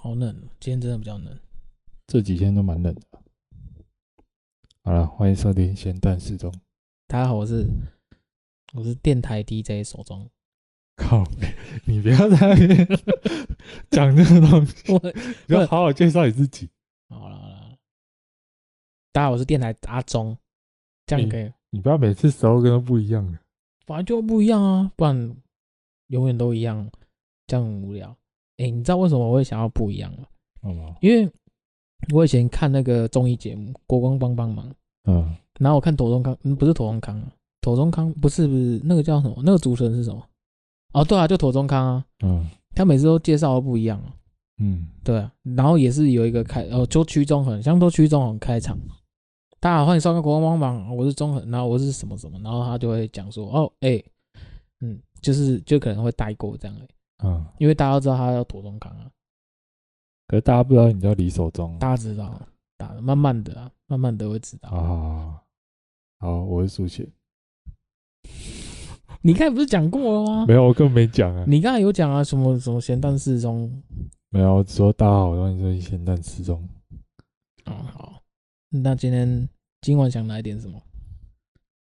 [0.00, 1.36] 好冷，今天真的比较冷。
[2.06, 3.02] 这几天都蛮冷的。
[4.84, 6.54] 好了，欢迎收听咸蛋时钟。
[7.08, 7.66] 大家好，我是
[8.74, 10.30] 我是电台 DJ 手中。
[10.94, 11.24] 靠，
[11.84, 12.86] 你不要在那边
[13.90, 15.00] 讲这个东西， 我
[15.48, 16.70] 你要好好介绍你自己。
[17.08, 17.76] 好了好了，
[19.10, 20.38] 大家好，我是电台阿中，
[21.06, 21.42] 这样可以。
[21.42, 23.36] 你，你不要每次时候跟都不一样的，
[23.84, 25.36] 反正就不一样啊，不然
[26.06, 26.88] 永远都一样，
[27.48, 28.16] 这样很无聊。
[28.58, 30.26] 哎、欸，你知道为什么我会想要不一样吗？
[30.62, 31.30] 嗯，因为
[32.12, 34.68] 我以前看那个综艺节目《国光帮帮忙》，
[35.04, 39.40] 嗯，然后我看庹宗康，嗯，不是庹宗康啊，庹宗康不是不是那个叫什么？
[39.44, 40.20] 那个主持人是什么？
[40.92, 44.12] 哦，对啊，就庹宗康啊，嗯，他每次都介绍的不一样啊，
[44.60, 48.76] 嗯，对啊，然后也是有一个开，哦，就区中恒，像都区中恒开场，
[49.60, 54.04] 大家好，欢迎收看《国光帮帮忙》，我是中恒，然后我是什么什么，然后他就会讲说，哦，哎、欸，
[54.80, 56.88] 嗯，就是就可能会带过这样的。
[57.24, 59.10] 嗯，因为大家都知道他叫庹宗康啊，
[60.28, 61.76] 可是大家不知道你叫李守中。
[61.78, 62.40] 大家知道，
[62.76, 64.68] 大慢慢的啊，慢慢的会知道。
[64.70, 65.42] 啊，
[66.20, 67.06] 好，我是苏贤。
[69.20, 70.46] 你刚才不是讲过了吗？
[70.46, 71.44] 没有，我根本没讲啊。
[71.48, 73.82] 你刚才有讲啊，什么什么咸蛋时钟？
[74.30, 76.62] 没有，我只说大家好，欢迎收听咸蛋时钟。
[77.64, 78.22] 哦，好，
[78.68, 79.48] 那今天
[79.80, 80.80] 今晚想来点什么？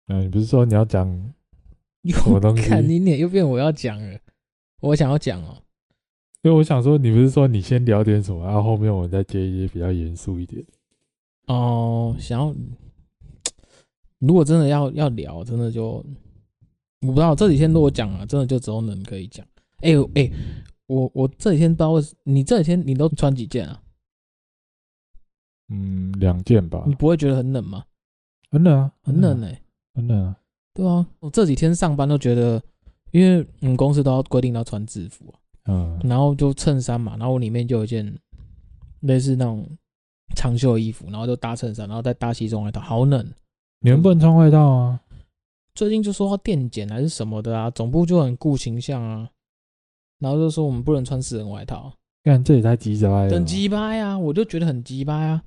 [0.08, 1.06] 嗯，你不是说你要讲
[2.04, 2.62] 什么东西？
[2.70, 4.18] 看你脸又变我要讲了。
[4.86, 5.60] 我想要讲哦，
[6.42, 10.64] 因为我想说，你不是说你先聊点什么，然后后面我们再接一些比较严肃一点。
[11.48, 12.54] 哦，想要，
[14.20, 16.04] 如果真的要要聊，真的就
[17.00, 19.44] 我不知道这几天如果讲啊，真的就只有能可以讲。
[19.80, 20.30] 哎哎，
[20.86, 23.82] 我我这几天不知道为什么，你这几天你都穿几件啊？
[25.68, 26.84] 嗯，两件吧。
[26.86, 27.84] 你不会觉得很冷吗？
[28.50, 29.62] 很冷啊，很冷哎、欸，
[29.94, 30.36] 很冷啊。
[30.72, 32.62] 对啊，我这几天上班都觉得。
[33.12, 35.32] 因为我们公司都要规定要穿制服，
[35.66, 38.14] 嗯，然后就衬衫嘛，然后我里面就有一件
[39.00, 39.66] 类似那种
[40.34, 43.26] 长袖衣服，然后就搭衬衫，然后再搭西装外套，好冷。
[43.80, 45.00] 你们不能穿外套啊？
[45.74, 49.28] 最近就说要电检还是什么的啊，总部就很顾形象啊，
[50.18, 51.92] 然后就说我们不能穿私人外套。
[52.24, 54.18] 看这也太鸡掰了，很鸡掰啊！
[54.18, 55.40] 我就觉得很鸡掰啊。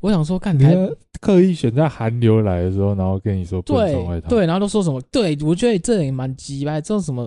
[0.00, 0.62] 我想说，干你
[1.20, 5.00] 刻意选在寒流来的时候，然后跟你说不穿外套，对，对，然后都说什么？
[5.10, 7.26] 对，我觉得这也蛮鸡掰，这种什么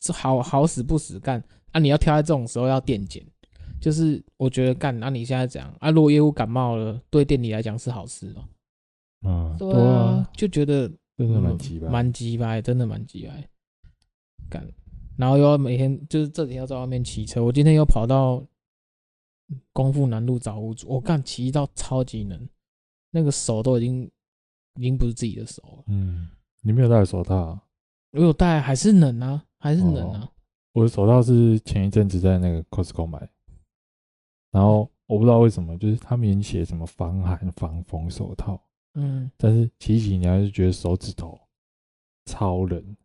[0.00, 1.78] 这好好死不死干啊！
[1.78, 3.24] 你要挑在这种时候要电检，
[3.80, 8.42] 就是我觉得干，那、啊、你现在讲啊，如果业务感冒了，对店里来讲是好事哦、
[9.22, 9.28] 喔。
[9.28, 13.48] 嗯，对啊，就觉得真的蛮鸡掰，蛮鸡掰，真的蛮鸡掰。
[14.50, 14.66] 干，
[15.16, 18.44] 然后又要每天就是这几天要在外面骑车，我今天又跑到。
[19.72, 22.48] 光复南路找屋主，我干骑到超级冷，
[23.10, 24.10] 那个手都已经
[24.74, 25.84] 已经不是自己的手了。
[25.86, 26.28] 嗯，
[26.60, 27.62] 你没有戴手套啊？
[28.12, 30.20] 我有戴，还是冷啊，还是冷啊。
[30.24, 30.28] 哦，
[30.72, 33.28] 我的手套是前一阵子在那个 Costco 买，
[34.50, 38.60] 然后我不知道为什么，就是他们写什么防寒防风手套，
[38.94, 41.38] 嗯，但是骑起你还是觉得手指头
[42.26, 42.96] 超冷，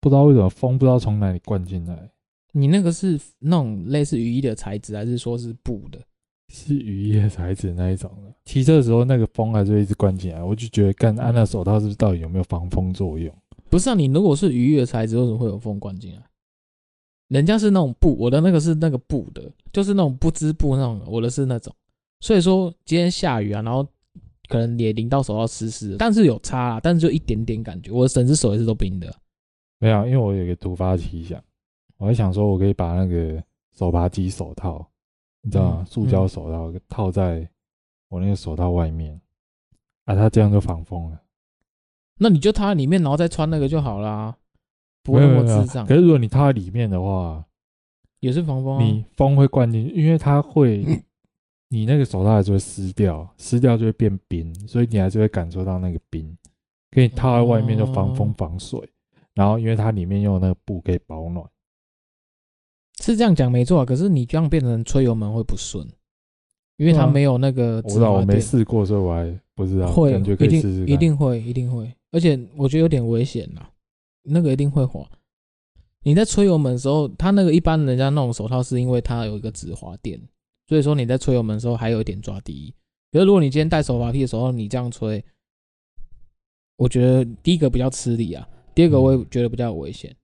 [0.00, 2.10] 不知道为什么风不知道从哪里灌进来。
[2.52, 6.00] 你那个是那种类似雨衣的材质，还是说是布的？
[6.48, 8.34] 是雨衣的材质那一种的。
[8.44, 13.32] 骑车的时候，那个风还是会一直灌进来，我就觉得，干安娜手套是不是到底有没有防风作用？
[13.68, 16.22] 不是啊，你如果是雨衣的材质，为什么会有风灌进来？
[17.28, 21.72] 人家是那种布，我的那个是那个布的，就是那种不织布那种，我的是那种。
[22.20, 23.86] 所以说今天下雨啊，然后
[24.48, 29.14] 可能也淋到手套湿湿的，但是有差啊，但是就一点点感觉，我的整只手也是都冰的。
[29.78, 31.40] 没有，因为我有一个突发奇想。
[32.00, 33.42] 我还想说，我可以把那个
[33.76, 34.90] 手扒鸡手套，
[35.42, 35.84] 你知道吗？
[35.86, 37.46] 塑胶手套套在
[38.08, 39.20] 我那个手套外面，
[40.06, 41.20] 啊，它这样就防风了。
[42.16, 44.34] 那你就套在里面，然后再穿那个就好啦，
[45.02, 45.86] 不会那么智障。
[45.86, 47.44] 可是如果你套在里面的话，
[48.20, 48.82] 也是防风啊。
[48.82, 50.82] 你风会灌进去，因为它会，
[51.68, 56.34] 你那个手套还是会湿掉，湿掉就会变冰，所以你还是会感受到那个冰。
[56.90, 58.80] 可以套在外面就防风防水，
[59.34, 61.46] 然后因为它里面用的那个布可以保暖。
[63.00, 65.86] 是这样讲没错啊，可是你这样变成吹油门会不顺，
[66.76, 67.76] 因为它没有那个。
[67.76, 69.90] 我不知道，我没试过，所以我还不知道。
[69.90, 70.82] 会，感觉可以试试。
[70.82, 71.90] 一定，一定会，一定会。
[72.12, 73.66] 而且我觉得有点危险呐，
[74.24, 75.08] 那个一定会滑。
[76.02, 80.20] 你在吹油门的时候，它那个一般人家那种手套是因为它有一个止滑垫，
[80.68, 82.74] 所以说你在吹油门的时候还有一点抓地力。
[83.12, 85.24] 可是如果你今天戴手滑梯的时候，你这样吹，
[86.76, 90.14] 我觉得第一个比较吃力啊，第二个我也觉得比较危险。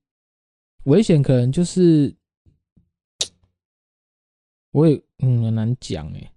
[0.84, 2.14] 危险可能就是。
[4.76, 6.32] 我也嗯很难讲哎，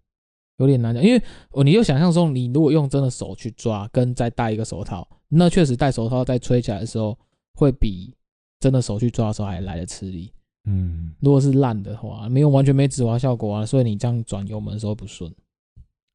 [0.59, 1.21] 有点难讲，因为
[1.51, 7.19] 哦，你就想象说，你如果用真的手去抓，跟再戴一个手套，那确实戴手套在吹起来的时候，
[7.55, 8.15] 会比
[8.61, 10.33] 真的手去抓的时候还来得吃力。
[10.63, 15.29] 嗯，如果是烂的话，没有完全没止滑效果啊，所以你这样转油门的时候不顺。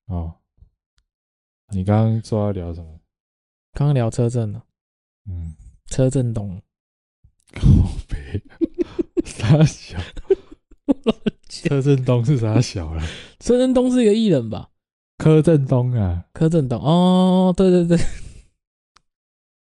[0.06, 0.32] 哦，
[1.73, 3.00] 你刚刚说要聊什么？
[3.73, 4.65] 刚刚聊车震了，
[5.29, 5.55] 嗯，
[5.91, 6.59] 车震东，
[7.53, 7.61] 靠
[8.09, 8.43] 北，
[9.27, 9.99] 啥小？
[11.69, 13.03] 车震东是啥小了？
[13.39, 14.71] 柯震东是一个艺人吧？
[15.19, 17.97] 柯震东啊，柯震东哦，对对对。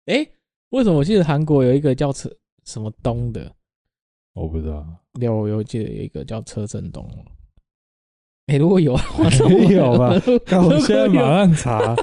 [0.06, 0.32] 哎、 欸，
[0.70, 2.30] 为什么我记得韩国有一个叫车
[2.64, 3.54] 什么东的？
[4.34, 4.84] 我不知道。
[5.20, 7.08] 有，我有记得有一个叫车震东。
[8.46, 8.96] 哎、欸，如果有，
[9.48, 10.12] 没有吧？
[10.46, 11.96] 那我现在马上查。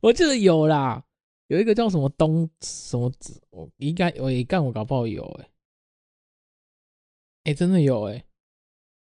[0.00, 1.04] 我记得有啦，
[1.48, 5.50] 有一个叫什么东什么子，我应该我一干我搞不好有哎、欸。
[7.44, 8.24] 哎、欸，真的有哎、欸，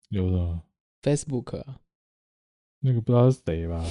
[0.09, 0.61] 有的。
[1.03, 1.81] Facebook 啊，
[2.81, 3.85] 那个不知道是谁吧？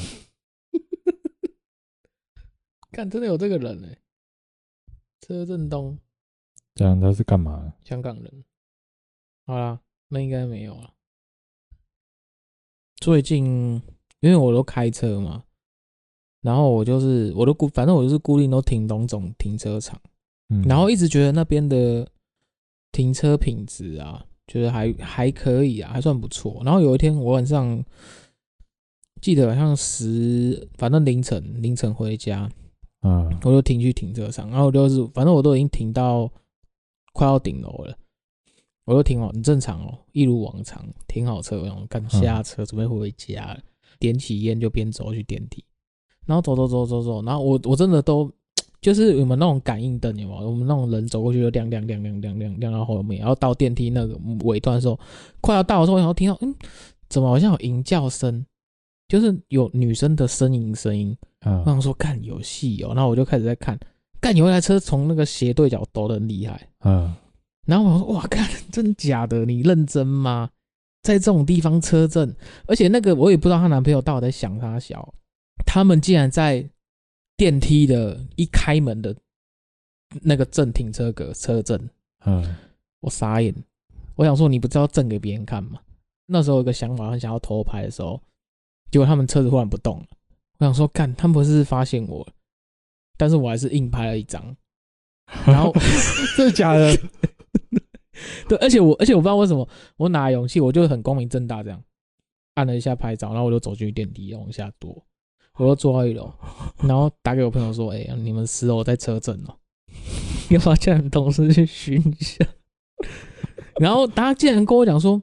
[2.92, 4.02] 看，真的有这个人哎、欸，
[5.22, 5.98] 车震东。
[6.76, 7.74] 这样他是干嘛？
[7.84, 8.44] 香港人。
[9.46, 10.94] 好啦，那应该没有了。
[12.98, 13.82] 最近
[14.20, 15.46] 因为我都开车嘛，
[16.42, 20.00] 然后我就是我都固，反正我就是固定都停东总停车场，
[20.50, 22.12] 嗯，然后一直觉得那边的
[22.92, 26.62] 停车品质啊，觉得还还可以啊，还算不错。
[26.64, 27.84] 然后有一天我晚上
[29.22, 32.50] 记得好像十，反正凌晨凌晨回家，
[33.02, 36.32] 嗯，我就停去停车场，然后就是反正我都已经停到
[37.14, 37.98] 快要顶楼了。
[38.86, 43.60] 我就停好，很正常哦，一如往常，停好车，然后刚下车，准备回家了，
[44.00, 45.62] 点起烟就边走去电梯，
[46.26, 48.32] 然后走走走走走，然后我我真的都
[48.88, 50.50] 就是我们那种感应灯，有没有？
[50.50, 54.98] 我们那种人走过去就亮亮亮亮亮亮亮到后面，然后到电梯那个尾端的时候，
[55.42, 56.56] 快要到的时候，然后听到嗯，
[57.10, 58.46] 怎么好像有吟叫声，
[59.10, 63.78] 就是有女生的呻吟声音，嗯，我想说看有戏哦，然后我就开始在看，
[64.22, 67.14] 干有一台车从那个斜对角抖得很厉害，嗯。
[67.66, 69.44] 然后我说：“哇，看，真假的？
[69.44, 70.50] 你认真吗？
[71.04, 72.34] 在这种地方车震，
[72.66, 75.14] 而且那个我也不知道她男朋友到底在想啥小，
[75.66, 76.66] 他们竟然在
[77.38, 79.16] 电梯的一开门的
[80.22, 81.90] 那个正停车格车震，
[82.26, 82.56] 嗯，
[83.02, 83.54] 我傻眼。
[84.16, 85.80] 我想说，你不知道正给别人看吗？
[86.26, 88.20] 那时候有个想法，很想要偷拍的时候，
[88.92, 90.08] 结果他们车子忽然不动了。
[90.58, 92.28] 我想说，干，他们不是发现我，
[93.16, 94.58] 但是我还是硬拍了一张。
[95.46, 95.72] 然后，
[96.36, 96.98] 真的假的？”
[98.50, 101.84] 对，而且我，而且我不知道为什么，我哪来勇气，我就很光明正大这样
[102.56, 105.06] 按了一下拍照，然后我就走进电梯往下躲，
[105.58, 106.32] 我就坐到一楼，
[106.84, 109.56] 然后打给我朋友说：“哎、欸，你们十楼在车震哦，
[110.50, 112.46] 要不要叫你们同事去巡一下？”
[113.80, 115.22] 然后他竟然跟我讲说：“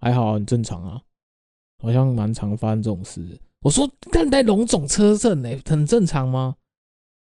[0.00, 1.00] 还好，很正常啊，
[1.82, 6.56] 好像蛮常发生这种事。”我说：“但在龙总车震呢，很正常吗？”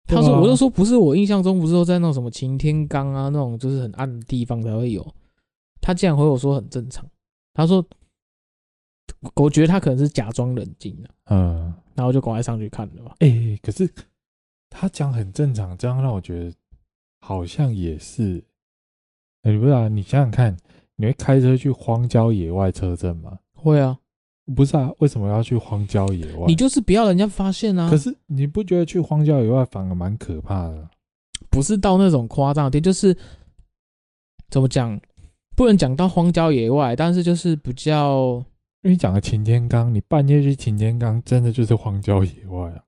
[0.08, 5.06] 他说：“我就说不是，我印象中不是说在那种什么擎天岗啊那种就是很暗的地方才会有。”
[5.82, 7.06] 他竟然回我说很正常。
[7.54, 7.86] 他说
[9.36, 13.16] ：“我觉得他可能是假装冷静的。”嗯，然后就赶快上去看了吧。
[13.20, 13.90] 哎，可是
[14.70, 16.54] 他讲很正常，这样让我觉得
[17.22, 18.44] 好像也是。
[19.44, 20.58] 哎，不是啊，你想想看，
[20.96, 23.40] 你会开车去荒郊野外车震吗？
[23.54, 23.98] 会啊。
[24.56, 26.48] 不是啊，为什么要去荒郊野外？
[26.48, 27.88] 你就是不要人家发现啊。
[27.90, 30.90] 可是你不觉得去荒郊野外反而蛮可怕的？
[31.52, 33.16] 不是到那种夸张的点，就是
[34.50, 35.00] 怎么讲，
[35.56, 38.44] 不能讲到荒郊野外，但是就是比较。
[38.81, 42.84] 因为你讲的擎天岗，你半夜去擎天岗，真的就是荒郊野外啊。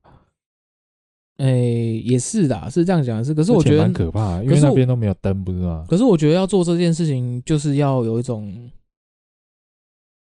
[1.36, 3.34] 哎、欸，也是的，是这样讲的是。
[3.34, 5.84] 可是我觉得蛮可怕，因为那边都没有灯，不是吗？
[5.88, 8.70] 可是我觉得要做这件事情，就是要有一种。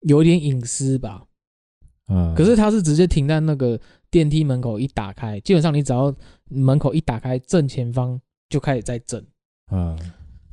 [0.02, 1.26] 有点隐私吧，
[2.10, 3.80] 嗯，可是他是直接停在那个
[4.12, 6.14] 电梯门口，一打开，基本上你只要
[6.48, 9.26] 门口一打开，正前方就开始在震，
[9.72, 9.98] 嗯，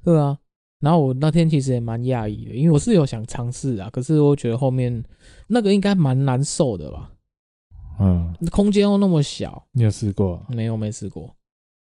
[0.02, 0.38] 对啊。
[0.82, 5.02] 然后我那天其实也蛮讶异的，因为我是有想尝试啊，可是我觉得后面
[5.46, 7.10] 那个应该蛮难受的吧，
[7.98, 10.44] 嗯，空间又那么小，你有试过？
[10.48, 11.34] 没有，没试过，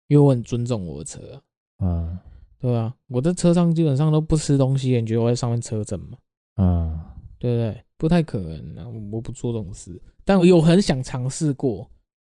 [0.07, 1.19] 因为我很尊重我的车，
[1.79, 2.17] 嗯，
[2.59, 6.17] 对啊，我在车上基本上都不吃东西，你觉得我在上面车震吗？
[6.55, 6.99] 嗯。
[7.39, 7.83] 对不对？
[7.97, 10.01] 不太可能啊，我不做这种事。
[10.23, 11.85] 但我有很想尝试过，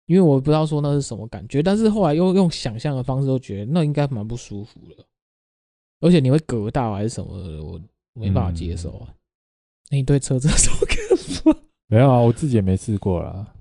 [0.07, 1.61] 因为我不知道说那是什么感觉。
[1.61, 5.05] 但是后来又用想象的方式，都觉得那应该蛮不舒服的。
[6.03, 7.79] 而且你会隔到还是什么的，我
[8.13, 9.07] 没办法接受啊。
[9.89, 11.59] 你对车子有什么看法？
[11.87, 13.53] 没有啊，我自己也没试过啦。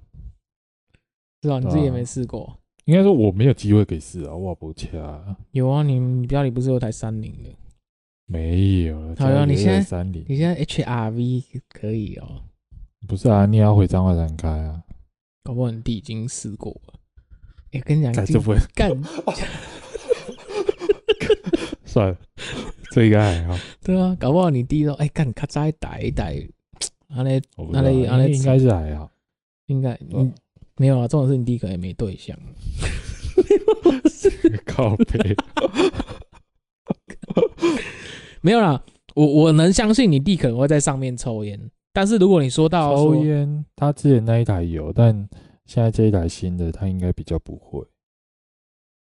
[1.43, 2.45] 是啊，你自己也没试过。
[2.45, 5.37] 啊、应该说我没有机会可以试啊，我不掐。
[5.53, 7.51] 有啊，你你家里不是有台三菱的？
[8.27, 12.43] 没有了，好像，你现在你现在 HRV 可以哦、喔。
[13.07, 14.83] 不是啊，你也要回彰化山开啊。
[15.45, 16.95] 搞不好你弟已经试过了。
[17.73, 18.91] 哎、欸，跟你讲，这不会干。
[21.93, 22.17] 算了，
[22.91, 23.55] 这应该还好。
[23.85, 26.31] 对啊，搞不好你弟说，哎、欸，干咔嚓一打一打，
[27.09, 29.11] 那那那那应该是还好，
[29.67, 30.33] 应该嗯
[30.77, 32.35] 没有啊，这种事你弟可能也没对象。
[34.65, 35.37] 靠背，
[38.41, 38.83] 没有啦，
[39.15, 41.61] 我我能相信你弟可能会在上面抽烟，
[41.93, 45.29] 但是如果你说到抽烟，他之前那一台有，但
[45.67, 47.85] 现在这一台新的，他应该比较不会。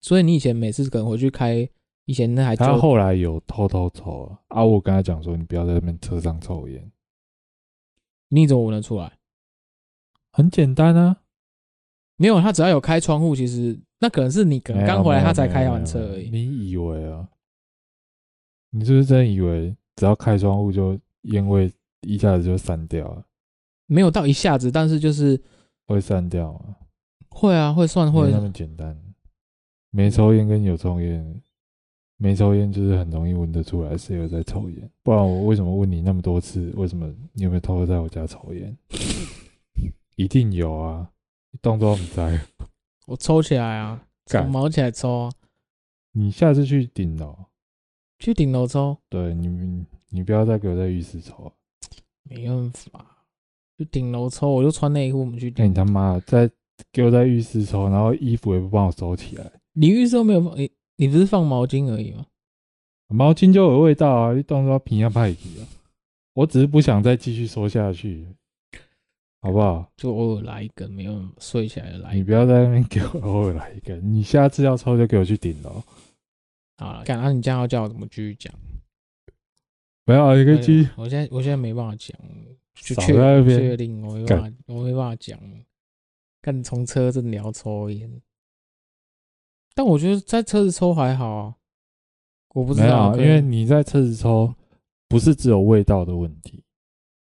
[0.02, 1.68] 所以你以前每次可能回去开
[2.06, 6.92] 以前那还，他后来有偷偷抽啊，啊，我跟他讲说，你不要在那边车上抽烟，
[8.30, 9.12] 你怎么闻得出来？
[10.32, 11.22] 很简单啊，
[12.18, 13.80] 没有，他只要有开窗户，其实。
[14.04, 16.28] 那可能是你可能刚回来，他才开完车而已。
[16.32, 17.30] 你以为啊？
[18.72, 23.24] 你是不是真以为只要开窗户就烟味一下子就散掉了？
[23.86, 25.40] 没有到一下子，但是就是
[25.86, 26.76] 会散掉啊。
[27.30, 28.32] 会啊，会算会。
[28.32, 29.00] 那么简单。
[29.92, 31.40] 没抽烟跟有抽烟，
[32.22, 34.92] 没抽烟就是很容易闻得出来谁有在抽烟。
[35.02, 36.72] 不然我为什么问你那么多次？
[36.76, 38.78] 为什么你有没有偷偷在我家抽烟？
[40.18, 41.10] 一定有啊！
[41.50, 42.40] 你动作很在。
[43.08, 45.32] 我抽起来啊，干毛起来抽啊！
[46.12, 47.36] 你下次去顶楼，
[48.20, 48.96] 去顶楼抽。
[49.10, 51.52] 对你，你不要再给我在浴室抽啊！
[52.22, 53.26] 没办法，
[53.80, 55.66] 去顶楼抽，我就穿内裤，我们去顶。
[55.66, 56.48] 那你他妈在
[56.92, 59.52] 给我在浴室抽，然后衣服也不帮我收起来。
[59.74, 62.26] 你浴室都没有放，你你不是放毛巾而已吗？
[63.08, 64.34] 毛巾就有味道啊！
[64.34, 65.68] 你动作平压派皮啊！
[66.34, 68.26] 我只是不想再继续说下去。
[69.42, 69.92] 好不好？
[69.98, 72.14] 就偶尔来一根，没有睡起来来。
[72.14, 75.84] 你不要在那边给我偶尔来一根，你下次要抽就给我去顶楼。
[76.78, 77.32] 好了，干啊！
[77.32, 78.54] 你这样要叫我怎么继续讲？
[80.06, 80.90] 没有，一个继续。
[80.96, 82.16] 我现在我现在没办法讲，
[82.76, 85.40] 就确确定我没办法，我没办法讲。
[86.42, 88.22] 干从车子聊抽烟，
[89.74, 91.56] 但我觉得在车子抽还好啊。
[92.54, 94.54] 我不知道，因为你在车子抽，
[95.08, 96.64] 不是只有味道的问题，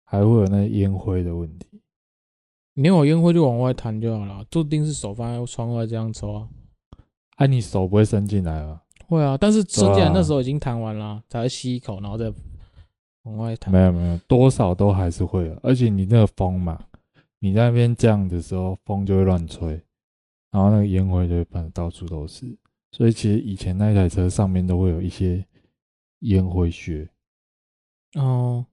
[0.06, 1.82] 还会有那烟灰的问题。
[2.76, 6.48] 你有烟灰就往外弹就好了，注定是手放在窗外这样抽啊。
[7.38, 8.82] 哎，你手不会伸进来啊？
[9.08, 12.32] 会啊，但是伸进来那时候已经弹完了，才会吸一口，然后再
[13.24, 13.72] 往外弹。
[13.74, 15.60] 没有没有，多少都还是会的。
[15.62, 16.80] 而且你那个风嘛，
[17.40, 19.82] 你在那边这样的时候，风就会乱吹，
[20.52, 22.58] 然后那个烟灰就会喷到处都是。
[22.92, 25.46] 所以其实以前那台车上面都会有一些
[26.20, 27.10] 烟灰屑。
[28.16, 28.66] 哦，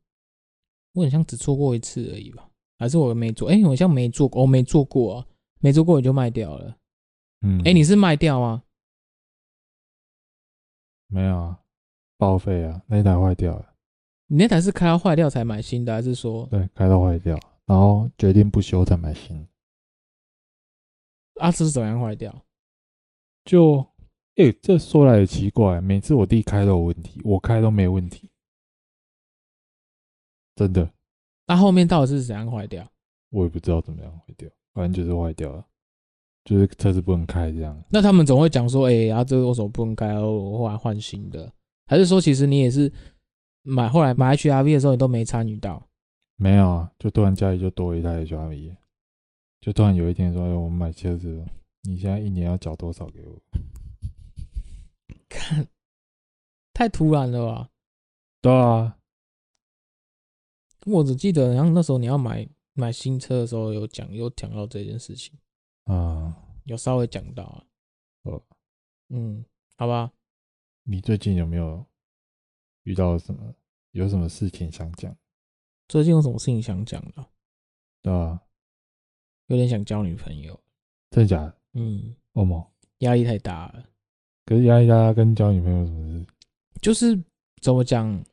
[0.92, 2.48] 我好像只做过一次而已吧。
[2.78, 5.26] 还是我没做，哎、欸，我好像没做过，我没做过啊，
[5.60, 6.76] 没做过我就卖掉了。
[7.42, 8.62] 嗯，哎、欸，你是卖掉吗？
[11.08, 11.60] 没有啊，
[12.16, 13.74] 报废啊，那台坏掉了。
[14.26, 16.46] 你那台是开到坏掉才买新的，还是说？
[16.46, 19.46] 对，开到坏掉，然后决定不修才买新的。
[21.40, 22.44] 啊，这是怎样坏掉？
[23.44, 23.78] 就，
[24.36, 28.30] 哎、欸，这说来也奇怪，每次我弟开都有问题，我开都没问题，
[30.56, 30.90] 真的。
[31.46, 32.86] 那后面到底是怎样坏掉？
[33.30, 35.66] 我也不知道怎么样坏掉，反正就是坏掉了，
[36.44, 37.84] 就是车子不能开这样。
[37.90, 40.14] 那他们总会讲说：“哎、欸，啊，这个为什么不能开？
[40.18, 41.52] 我后来换新的。”
[41.86, 42.90] 还是说，其实你也是
[43.62, 45.86] 买后来买 HRV 的时候，你都没参与到？
[46.36, 48.74] 没有啊，就突然家里就多一台 HRV，
[49.64, 51.42] 就突然有一天说：“哎，我们买车子，
[51.84, 53.42] 你现在一年要缴多少给我？”
[55.26, 55.66] 看，
[56.74, 57.70] 太突然了吧？
[58.42, 58.98] 对啊。
[60.84, 65.34] 我只记得，然后那时候你要买买新车的时候，有讲有讲到这件事情
[65.84, 67.64] 啊，有稍微讲到啊。
[68.24, 68.44] 哦，
[69.08, 69.42] 嗯，
[69.78, 70.12] 好吧。
[70.82, 71.82] 你最近有没有
[72.82, 73.54] 遇到什么？
[73.92, 75.16] 有什么事情想讲？
[75.88, 77.26] 最近有什么事情想讲的？
[78.02, 78.42] 对啊，
[79.46, 80.58] 有点想交女朋友。
[81.10, 81.54] 真的假的？
[81.74, 82.14] 嗯。
[82.32, 82.72] 哦么？
[82.98, 83.84] 压力太大了。
[84.46, 86.26] 可是压力大跟交女朋友有什么事？
[86.80, 87.18] 就是
[87.60, 88.24] 怎么讲？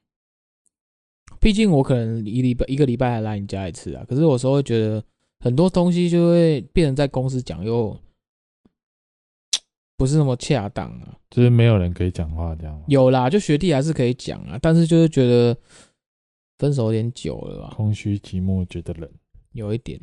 [1.39, 5.03] 毕竟我可能一礼拜一个礼拜还来你家一次啊，可是有时候会觉得
[5.39, 7.97] 很多东西就会变成在公司讲又
[9.97, 12.83] 不是那么恰当啊，就是没有人可以讲话这样。
[12.87, 15.57] 有啦，就学弟还是可以讲啊，但是就是觉得
[16.59, 19.09] 分手有点久了吧，空虚寂寞觉得冷，
[19.53, 19.99] 有一点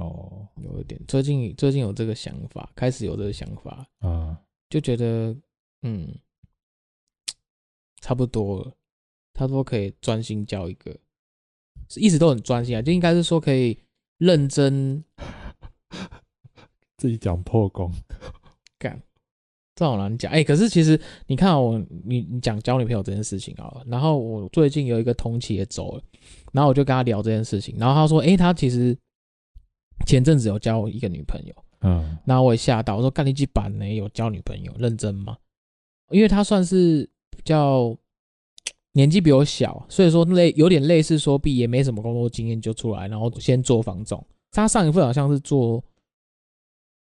[0.00, 1.00] 哦，有一点。
[1.06, 4.36] 最近最近有这个想法，开始有这个想法啊，
[4.68, 5.36] 就觉得
[5.82, 6.12] 嗯，
[8.00, 8.72] 差不多了。
[9.32, 10.96] 他说可以专心教一个，
[11.96, 13.78] 一直都很专心啊，就应该是说可以
[14.18, 15.04] 认真。
[16.98, 17.90] 自己讲破功，
[18.78, 19.02] 干，
[19.74, 20.30] 这好难讲。
[20.30, 26.02] 哎，可是其实你看我，你你讲交女朋友这件事情啊，然后我最近有一个同期也走了，
[26.52, 28.94] 然后我就跟他聊这件事情，然后他说，哎，他其实
[30.06, 33.88] 前阵子有交一个女朋友，嗯，然后我也吓到，我说干你几版呢？
[33.88, 35.36] 有交女朋友认真吗？
[36.10, 37.96] 因为他算是比较。
[38.92, 44.26] 年纪比我小，所以说类有点类似说毕业没什么工作经验就出来，然后先做房总。
[44.50, 45.80] 他上一份好像是做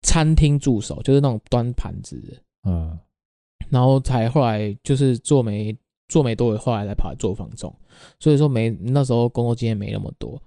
[0.01, 2.97] 餐厅助手，就是那种端盘子的，嗯，
[3.69, 5.77] 然后才后来就是做没
[6.07, 7.71] 做没多久，后来才跑来做房总。
[8.19, 10.41] 所以说没那时候工作经验没那么多。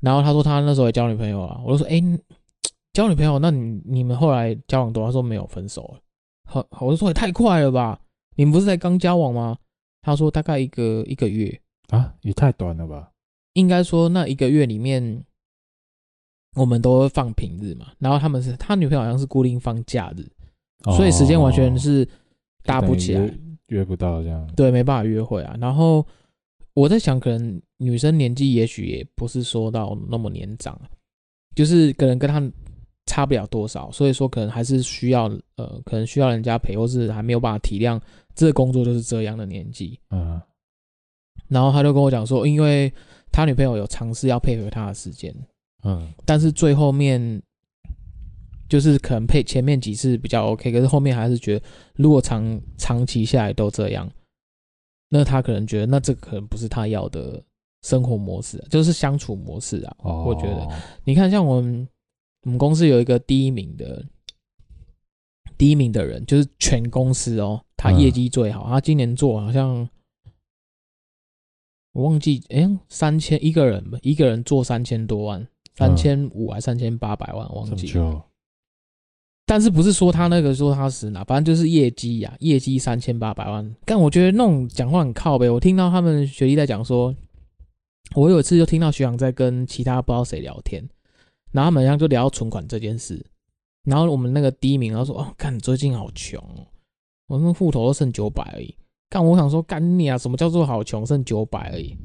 [0.00, 2.00] 然后他说他那时候也交女朋友啊，我就说哎，
[2.92, 5.08] 交女朋友，那你你们后来交往多少？
[5.08, 6.00] 他说没有分手了。
[6.46, 7.98] 好，我就说也太快了吧，
[8.36, 9.56] 你们不是在刚交往吗？
[10.02, 13.10] 他说大概一个一个月啊，也太短了吧？
[13.54, 15.24] 应该说那一个月里面，
[16.54, 20.28] 我们都会放平日嘛，然后他们是他女朋友好像是固定放假日，
[20.84, 22.06] 哦、所以时间完全是
[22.64, 24.46] 搭不起来，约，约不到这样。
[24.54, 25.56] 对，没办法约会啊。
[25.58, 26.06] 然后
[26.74, 30.80] 我在想，可能女生年纪也许也不是说到那么年长，
[31.54, 32.42] 就是可能跟他
[33.06, 35.24] 差不了多少，所以说可能还是需要
[35.56, 38.00] 呃，可能需要人家陪，或是还没有办法体谅。
[38.34, 40.40] 这个工作就是这样的年纪，嗯，
[41.46, 42.92] 然后他就跟我讲说，因为
[43.30, 45.32] 他女朋友有尝试要配合他的时间，
[45.84, 47.40] 嗯，但是最后面
[48.68, 51.64] 就是可能配前面几次比较 OK，可是后面还是觉得
[51.94, 54.10] 如果长长期下来都这样，
[55.08, 57.40] 那他可能觉得那这可能不是他要的
[57.84, 59.96] 生活模式，就是相处模式啊。
[59.98, 60.68] 哦，我觉得
[61.04, 61.88] 你看，像我们
[62.42, 64.04] 我们公司有一个第一名的。
[65.56, 69.88] 第一名的人就是全公司哦，他业绩最好，他今年做好像
[71.92, 78.24] 我忘记，哎，三千一个人，一个人做三千多万，三千五还三千八百万，忘记了。
[79.46, 83.76] 但是不是说他那个说他死哪，反正就是业绩呀，业绩三千八百万。
[83.84, 87.14] 但我觉得那种讲话很靠背，我听到他们学弟在讲说，
[88.14, 90.86] 我有一次就听到学长在跟其他不知道谁聊天，
[91.50, 93.24] 然后他们好像就聊到存款这件事。
[93.84, 96.66] 然后我们那个第一名，他说：“哦，干，最近好穷哦，
[97.26, 98.74] 我那户头都剩九百而已。”
[99.10, 101.96] 干，我想说，干你啊，什么叫做好穷，剩九百而已，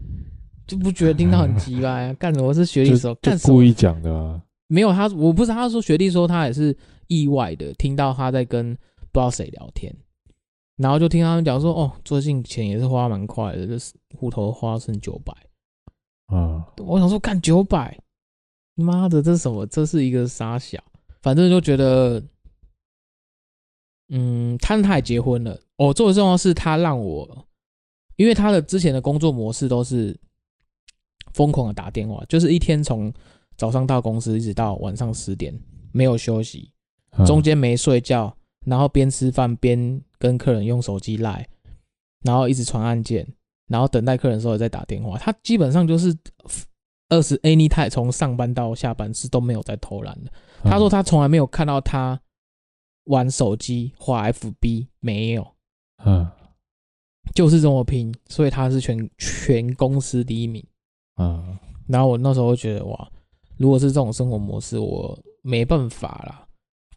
[0.67, 2.13] 就不觉得听到很奇怪啊？
[2.15, 4.41] 干，我是学弟说，干故意讲的啊？
[4.67, 6.75] 没有他，我不是他说学弟说他也是
[7.07, 8.75] 意外的，听到他在跟
[9.11, 9.95] 不知道谁聊天，
[10.75, 15.33] 然后就听他们讲说：“哦，最近钱也是花蛮快的，就是户头花剩九百。”
[16.29, 17.97] 啊，我想说，干九百，
[18.75, 19.65] 妈的，这是什么？
[19.65, 20.81] 这是一个傻小。
[21.21, 22.23] 反正就觉得，
[24.07, 25.93] 嗯，他他也结婚了哦。
[25.93, 27.45] 最重要是，他让我，
[28.15, 30.17] 因为他的之前的工作模式都是
[31.33, 33.11] 疯狂的打电话，就是一天从
[33.57, 35.53] 早上到公司一直到晚上十点，
[35.91, 36.71] 没有休息，
[37.25, 38.33] 中间没睡觉，
[38.65, 41.45] 然后边吃饭边跟客人用手机赖，
[42.21, 43.27] 然后一直传案件，
[43.69, 45.17] 然后等待客人的时候也在打电话。
[45.17, 46.13] 他基本上就是
[47.07, 50.31] 二十 anytime 从上班到下班是都没有在偷懒的。
[50.63, 52.19] 他说他从来没有看到他
[53.05, 55.47] 玩手机、滑 FB，没有，
[56.03, 56.29] 嗯，
[57.33, 60.61] 就是这么拼，所以他是全全公司第一名，
[61.15, 61.57] 嗯。
[61.87, 63.11] 然后我那时候觉得哇，
[63.57, 66.45] 如果是这种生活模式，我没办法啦。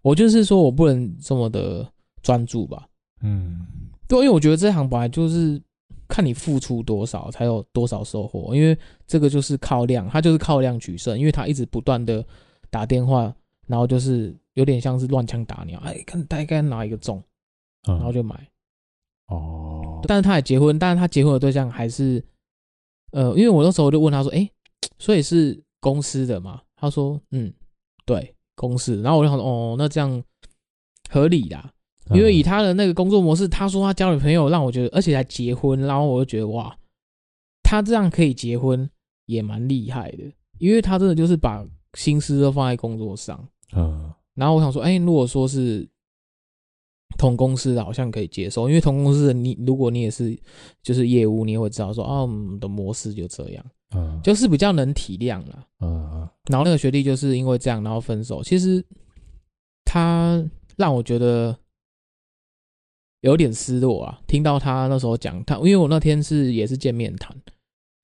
[0.02, 1.90] 我就是说我不能这么的
[2.22, 2.86] 专注吧，
[3.22, 3.66] 嗯，
[4.06, 5.58] 对，因为我觉得这行本来就是
[6.12, 12.22] 看你付出多少才有多少收获，因为这个就是靠量，他就是靠量取胜，因为他一直不断的
[12.68, 13.34] 打电话。
[13.68, 17.22] 然后就是有点像是乱枪打鸟，哎，看大概哪一个中，
[17.86, 18.50] 然后就买。
[19.28, 22.22] 哦，但是他也结婚，但是他结婚的对象还是，
[23.12, 24.50] 呃，因为我那时候就问他说，哎，
[24.98, 26.60] 所以是公司的嘛？
[26.76, 27.50] 他说，嗯，
[28.04, 29.00] 对，公司。
[29.00, 30.22] 然后我就想说，哦，那这样
[31.08, 31.72] 合理啦，
[32.10, 36.76] 因为以他的那个工作模式，他说他交女朋友，让我觉得，而且还结婚，然后我就觉得哇，
[37.62, 38.88] 他这样可以结婚
[39.26, 40.24] 也蛮厉害的，
[40.58, 43.48] 因为他真的就是把心思都放在工作上。
[43.74, 45.88] 嗯，然后我想说，哎，如果说是
[47.16, 50.38] 同公司的，好像可以接受，因为同公司的你，如果你也是
[50.82, 58.42] 就是业务，你也会知道说，哦，我们的模式就这样，嗯，就是比较能体谅了，嗯，然后那个学弟就是因为这样，然后分手。
[58.42, 58.84] 其实
[59.84, 60.42] 他
[60.76, 61.56] 让我觉得
[63.22, 67.36] 有点失落啊，听到他那时候讲他，因为我那天是也是见面谈，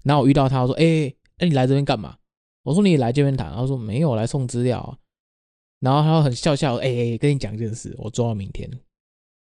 [0.02, 2.16] 然后我遇到他，我说，哎，哎，你来这边干嘛？
[2.64, 4.98] 我说你也来见面谈，他说没有，来送资料啊。
[5.80, 8.68] 然后他很笑笑，哎、欸欸，跟你讲一件事，我做到明天。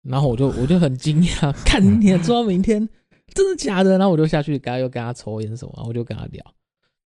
[0.03, 2.89] 然后我就 我就很惊讶，看你做到明天，
[3.35, 3.99] 真的假的？
[3.99, 6.45] 然后我就下去，跟他又跟他抽烟什么，我就跟他聊，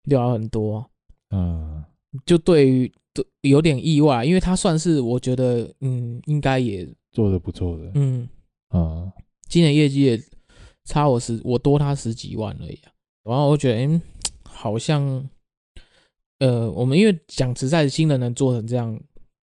[0.04, 0.84] 聊了很多。
[1.30, 1.82] 嗯，
[2.26, 7.92] 就对于都有点意外，因为他算是我觉得，嗯，应该也做的不错的。
[7.94, 8.28] 嗯
[8.72, 9.12] 啊，
[9.48, 10.20] 今年业绩也
[10.84, 12.92] 差我十，我多他十几万而已啊。
[13.22, 14.02] 然后我觉得，嗯，
[14.44, 15.28] 好像。
[16.38, 19.00] 呃，我们因为讲实在的，新人能做成这样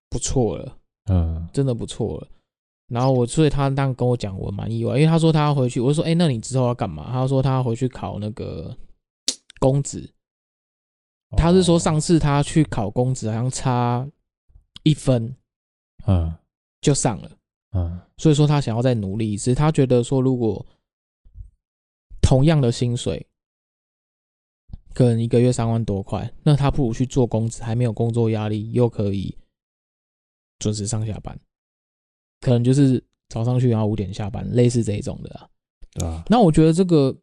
[0.10, 0.78] 不错了，
[1.10, 2.28] 嗯，真的不错了。
[2.90, 7.10] 然后我所以他当跟我讲，我蛮意外，因为他说他要回去，我就说，哎，那你之后要干嘛？
[7.10, 8.76] 他说他要回去考那个
[9.62, 10.14] 公职。
[11.38, 14.06] 他是说上次他去考公职，好像差
[14.84, 15.34] 一分，
[16.06, 16.36] 嗯，
[16.82, 17.32] 就上了，
[17.72, 19.54] 嗯，所以说他想要再努力一次。
[19.54, 20.66] 他觉得说，如果
[22.22, 23.28] 同样的薪水，
[24.94, 29.38] 可能一个月三万多块，那他不如去做公职，还没有工作压力，又可以
[30.58, 31.40] 准时上下班。
[32.42, 35.50] 可能就是早上去，然后五点下班，类似这一种的啊。
[35.92, 36.24] 对啊。
[36.28, 37.16] 那我觉得这个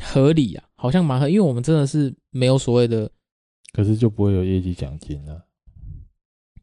[0.00, 3.10] 合理啊，好像蛮合，因为我们真的是没有所谓的。
[3.72, 5.46] 可是就不会有业绩奖金了。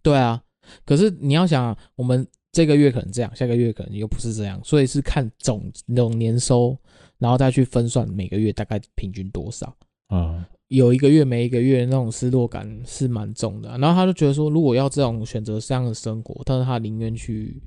[0.02, 0.44] 对啊。
[0.86, 6.76] 可是你要想，我们这个月可能这样，下个月可能又不是这样，所以是看总那种年收，
[7.20, 9.78] 然后再去分算每个月大概平均多少。
[10.10, 10.44] 嗯。
[10.70, 13.78] 有一个月没一个月那种失落感是蛮重的啊。
[13.78, 17.62] 然后他就觉得说，如果要这种选择这样的生活，但是他宁愿去。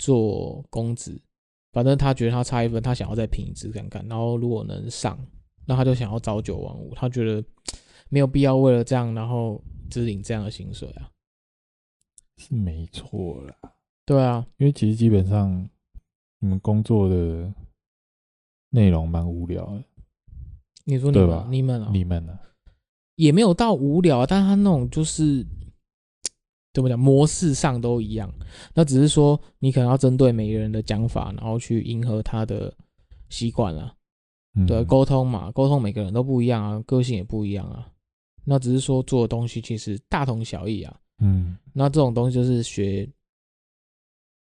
[0.00, 1.20] 做公职，
[1.74, 4.02] 反正他觉得他差一分，他想要再拼一次看看。
[4.08, 5.18] 然后如果能上，
[5.66, 6.94] 那他就想要朝九晚五。
[6.94, 7.44] 他觉得
[8.08, 11.10] 没有必要为了这样，然后只领这样的薪水啊。
[12.38, 13.54] 是没错啦。
[14.10, 15.68] 对啊，因为其实基本上
[16.40, 17.54] 你们工作的
[18.70, 19.84] 内容蛮无聊的。
[20.84, 21.46] 你说对吧？
[21.48, 22.36] 你们啊，你们呢？
[23.14, 25.46] 也没有到无聊啊，但是他那种就是。
[26.72, 26.98] 怎么讲？
[26.98, 28.32] 模式上都一样，
[28.74, 32.72] 那只是说你可能要针对每个人的讲法，然后去迎合他的
[33.28, 33.94] 习惯了。
[34.66, 37.88] 对，沟通嘛，沟通每个人都不一样啊，个性也不一样啊。
[38.44, 40.96] 那只是说做的东西其实大同小异啊。
[41.18, 43.08] 嗯，那这种东西就是学，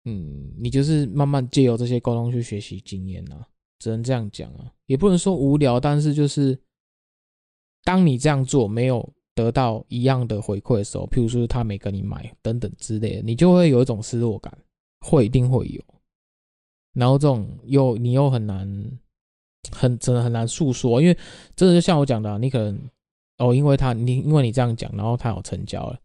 [0.05, 3.47] 嗯，你就是慢慢借由这些沟通去学习经验啊，
[3.79, 6.59] 只能这样讲啊，也不能说无聊，但是就是
[7.83, 9.13] 当你这样做没有。
[9.35, 14.55] 得到一样的回馈的时候，譬如说他没跟你买等等之类的，你就会有一种失落感，
[14.99, 15.83] 会一定会有。
[16.93, 18.69] 然后这种又你又很难，
[19.71, 21.17] 很真的很难诉说，因为
[21.55, 22.79] 真的就像我讲的，你可能
[23.39, 25.99] 哦，因为他你因为你这样讲，然后他有成交了，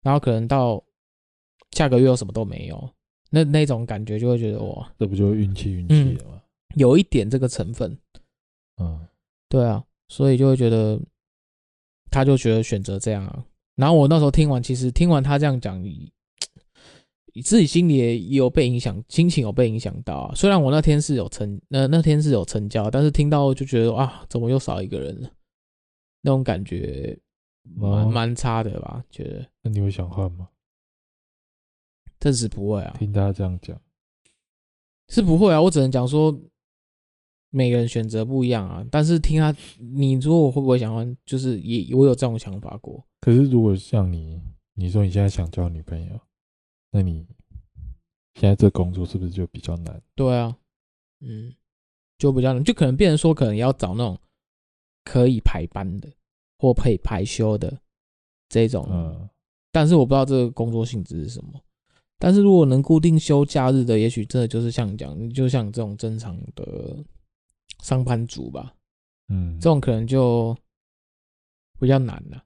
[0.00, 0.82] 然后可能到
[1.72, 2.90] 下个月又什么都没有，
[3.30, 6.40] 那那种感觉就会觉得哇，这不就是运气运气的吗？
[6.74, 7.96] 有一点这个成分，
[8.80, 9.06] 嗯，
[9.48, 11.00] 对啊，所以就会觉得。
[12.08, 16.10] 他就觉得选择这样啊，然后我那时候听完，其实听完他这样讲，你
[17.34, 20.34] 你自己心里也有被影响，心情有被影响到啊。
[20.34, 25.30] 虽然我那天是有成，那那天是有成交，但是听到就觉得啊，怎么又少一个人了？
[26.22, 27.18] 那种感觉
[27.74, 29.04] 蛮蛮差的吧？
[29.10, 29.44] 觉得。
[29.62, 30.48] 那你会想换吗？
[32.26, 32.92] 暂时不会啊。
[32.98, 33.80] 听他这样讲，
[35.08, 35.62] 是不会啊。
[35.62, 36.36] 我只能讲说。
[37.50, 41.16] 每个人选择不一样啊，但是听他，你说我会不会想换？
[41.24, 43.02] 就是也我有这种想法过。
[43.20, 44.38] 可是如果像你，
[44.74, 46.20] 你说你现在想交女朋友，
[46.90, 47.24] 那你
[48.34, 50.02] 现在这工作是不是就比较难？
[50.14, 50.54] 对啊，
[51.20, 51.54] 嗯，
[52.18, 54.18] 就比较难，就可能变成说，可能要找那种
[55.04, 56.12] 可以排班的
[56.58, 57.80] 或可以排休的
[58.50, 58.86] 这种。
[58.90, 59.30] 嗯，
[59.72, 61.58] 但是我不知道这个工作性质是什么。
[62.18, 67.04] 但是如果能固定休假日的，也许真的就是像讲，就像这种正常的。
[67.82, 68.74] 上班族吧，
[69.28, 70.56] 嗯，这种可能就
[71.78, 72.42] 比较难了，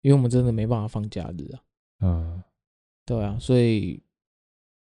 [0.00, 1.62] 因为我们真的没办法放假日啊，
[2.00, 2.42] 嗯，
[3.04, 4.02] 对啊，所以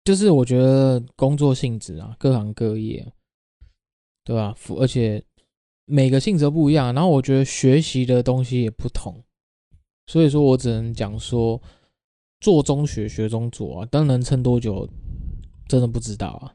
[0.04, 3.12] 就是我觉得工作性质啊，各行各业，
[4.24, 4.54] 对吧？
[4.78, 5.22] 而且
[5.84, 9.22] 每个性质不一样，然后我觉得学习的东西也不同，
[10.06, 11.60] 所以说我只能讲说，
[12.40, 14.88] 做中学，学中做啊，但能撑多久，
[15.66, 16.54] 真的不知道啊。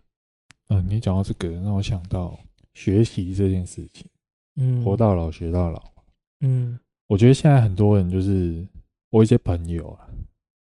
[0.70, 2.40] 嗯，你讲到这个，让我想到。
[2.76, 4.10] 学习这件事情，
[4.56, 5.94] 嗯，活到老学到老，
[6.40, 8.68] 嗯，我觉得现在很多人就是
[9.12, 10.10] 我一些朋友啊，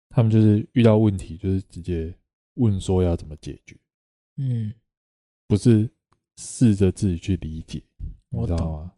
[0.09, 2.13] 他们就是遇到问题就是直接
[2.53, 3.75] 问说要怎么解决，
[4.35, 4.71] 嗯，
[5.47, 5.89] 不是
[6.37, 7.81] 试着自己去理解，
[8.29, 8.91] 你知道吗？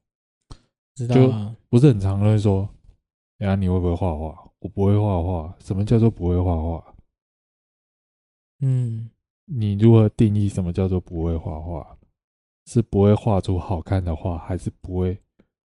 [0.93, 2.69] 知道啊，不是很常会说，
[3.38, 4.48] 哎呀，你会不会画画？
[4.60, 5.56] 我不会画画。
[5.60, 6.95] 什么叫做不会画画？
[8.60, 9.10] 嗯，
[9.45, 11.98] 你如何定义什么叫做不会画画？
[12.65, 15.17] 是不会画出好看的画，还是不会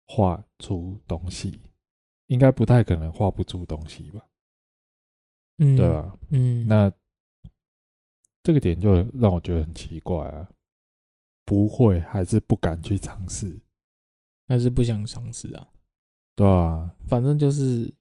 [0.06, 1.60] 画出东西？
[2.26, 4.26] 应该不太可能画不出东西吧？
[5.58, 6.18] 嗯，对吧？
[6.30, 6.92] 嗯，那
[8.42, 10.48] 这个点就让我觉得很奇怪啊！
[11.44, 13.60] 不会还是不敢去尝试，
[14.48, 15.68] 还是不想尝试啊？
[16.34, 17.92] 对啊，反正就是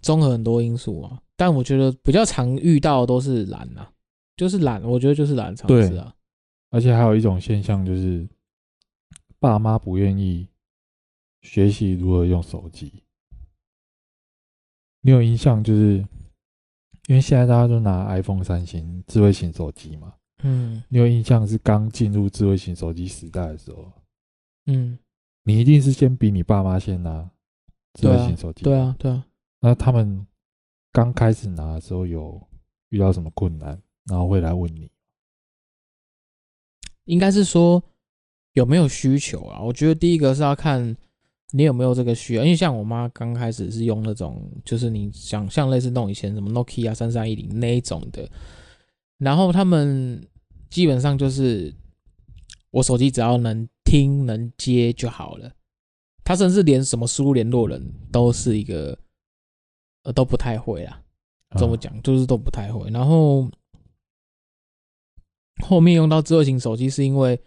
[0.00, 1.20] 综合很多因素啊。
[1.36, 3.90] 但我觉得比较常遇到的都是懒啊，
[4.36, 4.82] 就是懒。
[4.82, 6.14] 我觉得就是懒尝试啊。
[6.70, 8.28] 而且还有一种现象，就是
[9.38, 10.46] 爸妈不愿意
[11.42, 13.02] 学习如何用手机。
[15.00, 15.96] 你有印象，就是
[17.06, 20.14] 因为现在大家都拿 iPhone、三星智慧型手机嘛。
[20.42, 23.90] 嗯，你有印象是刚进入智慧型手机时代的时候，
[24.66, 24.98] 嗯，
[25.44, 27.30] 你一定是先比你爸妈先拿
[27.94, 28.62] 智慧型手机。
[28.62, 29.26] 对啊，对啊。
[29.60, 30.26] 那他们
[30.92, 32.40] 刚开始拿的时候有
[32.88, 34.90] 遇到什么困难，然后会来问你？
[37.04, 37.82] 应该是说
[38.52, 39.60] 有没有需求啊？
[39.60, 40.96] 我觉得第一个是要看
[41.52, 48.30] 你有没有这个需要，因为像我妈刚开始是用那种，就是你想像类似那种以前什么 Nokia 三三一零那一种的，
[49.18, 50.26] 然后他们
[50.68, 51.74] 基本上就是
[52.70, 55.52] 我手机只要能听能接就好了，
[56.22, 58.96] 他甚至连什么输入联络人都是一个
[60.02, 61.02] 呃都不太会啦，
[61.58, 63.50] 怎么讲就是都不太会，然后。
[65.62, 67.38] 后面用到智慧型手机是因为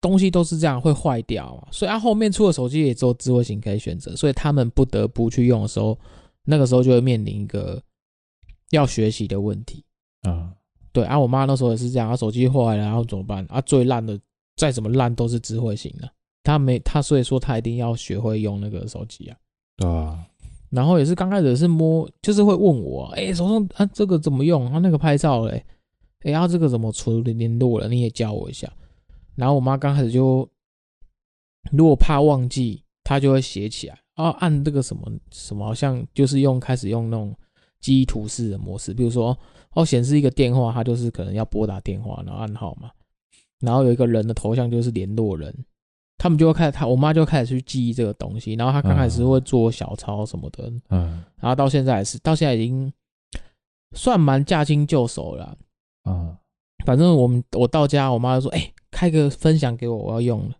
[0.00, 5.98] 东西都是这样会坏掉嘛，所以它后面出的手机也只有智慧型可以选择，所以他们不得不去用的时候，
[6.44, 7.82] 那个时候就会面临一个
[8.70, 9.84] 要学习的问题。
[10.22, 10.54] 啊，
[10.92, 13.44] 对啊，我妈那时候也是这样，她手机坏了，然后怎么办？
[13.48, 14.16] 啊，最烂的
[14.54, 16.08] 再怎么烂都是智慧型的，
[16.44, 19.36] 她没她，所以说她一定要学会用那个手机啊。
[19.76, 20.24] 对啊，
[20.70, 24.70] 然后也是刚开始是摸，就是会问我，哎、欸，手上啊这个怎么用？
[24.72, 25.64] 啊那个拍照嘞？
[26.20, 27.88] 哎，呀、欸，这个怎么处理联络了？
[27.88, 28.70] 你也教我一下。
[29.34, 30.48] 然后我妈刚开始就，
[31.70, 33.98] 如果怕忘记，她就会写起来。
[34.14, 37.32] 啊，按这个什么什么，好像就是用开始用那种
[37.80, 38.92] 记忆图式的模式。
[38.92, 39.38] 比如说，
[39.74, 42.90] 哦，显示一个电话，她就是可能要拨打电话，然后按号码。
[43.60, 45.54] 然后有一个人的头像就是联络人，
[46.18, 48.54] 他们就会开始，他我妈就开始去记忆这个东西。
[48.54, 52.92] 然后她刚开始会做小抄什么的，嗯，然后到现在也是，到现在已经
[53.94, 55.56] 算蛮驾轻就熟了。
[56.10, 56.36] 嗯，
[56.84, 60.54] 反正我们我到家，我妈就说：“哎、欸，开个分享给我，我要用了。”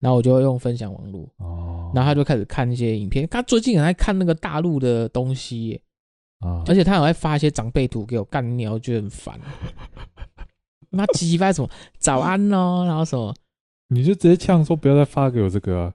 [0.00, 3.26] 然后我就会用分享网络，哦，然后她就开始看一些影片。
[3.28, 5.82] 她最近很爱看那个大陆的东西耶，
[6.40, 9.40] 啊，而且她很爱发一些长辈图给我干，你我觉得很烦。
[10.90, 13.32] 妈鸡巴什么早安哦，然后什么，
[13.92, 15.94] 你就直接呛说不要再发给我这个、啊，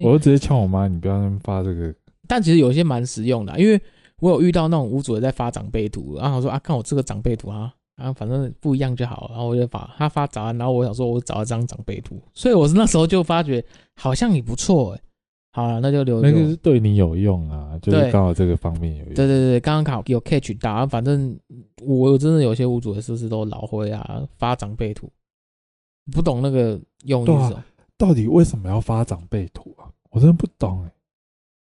[0.00, 1.94] 我就直接呛我妈，你不要再发这个。
[2.26, 3.80] 但其实有些蛮实用的，因为
[4.20, 7.72] 我有遇到那种屋主也在发长辈图，然后我说啊，看我这个长辈图啊。
[7.96, 13.62] 啊，反正不一样就好，然后我就把他发早安，然后我想说，我找一张长辈图，所以我是那时候就发觉
[13.94, 15.00] 好像也不错哎，
[15.52, 16.22] 好了，那就留。
[16.22, 19.12] 那个是对你有用啊，就是刚好这个方面有用。
[19.12, 21.38] 对对对，刚刚好有 catch 到，反正
[21.82, 25.10] 我真的有些屋主是不是都老灰啊，发长辈图，
[26.10, 27.64] 不懂那个用意是、啊、
[27.96, 29.90] 到底为什么要发长辈图啊？
[30.10, 30.92] 我真的不懂哎。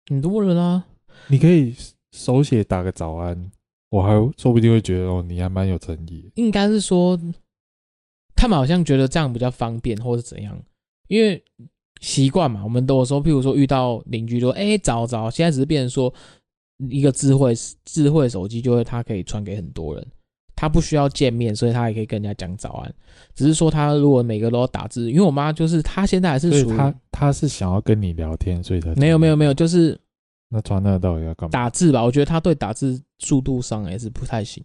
[0.08, 0.86] 很多人啊，
[1.28, 1.74] 你可以
[2.12, 3.50] 手写打个早安。
[3.88, 6.30] 我还说不定会觉得哦，你还蛮有诚意。
[6.34, 7.18] 应该是说，
[8.34, 10.60] 他们好像觉得这样比较方便，或是怎样？
[11.08, 11.42] 因为
[12.00, 16.12] 习惯嘛，我们都有说，譬如说遇到邻居说：“哎、欸，早早。”现在只是变成说
[16.90, 20.06] 一个智慧智慧手机，就会它可以传给很多人，
[20.56, 22.92] 他不需要见面，所以他也可以跟人家讲早安。
[23.34, 29.96] 只是说他如果每个都要打字，因为我妈就是她现在还是属于她她是想要跟你聊天，所以才没有没有没有，就是。
[30.48, 31.50] 那传那个到底要干嘛？
[31.50, 34.64] 打字吧，我觉得他对打字速度上也是不太行。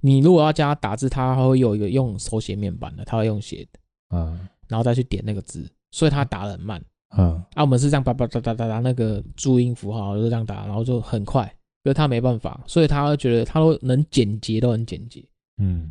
[0.00, 3.78] 你如果要教他打字，他会有一个用手写面板的，他会用写的，
[4.16, 6.82] 嗯，然后再去点那个字，所以他打的很慢，
[7.18, 7.32] 嗯。
[7.52, 15.24] 啊，我们是这样叭叭哒哒哒哒，那个注音符号就这样打，然后就很快，因为他没办法，所以他觉得他都能简洁，都很简洁，
[15.56, 15.90] 嗯，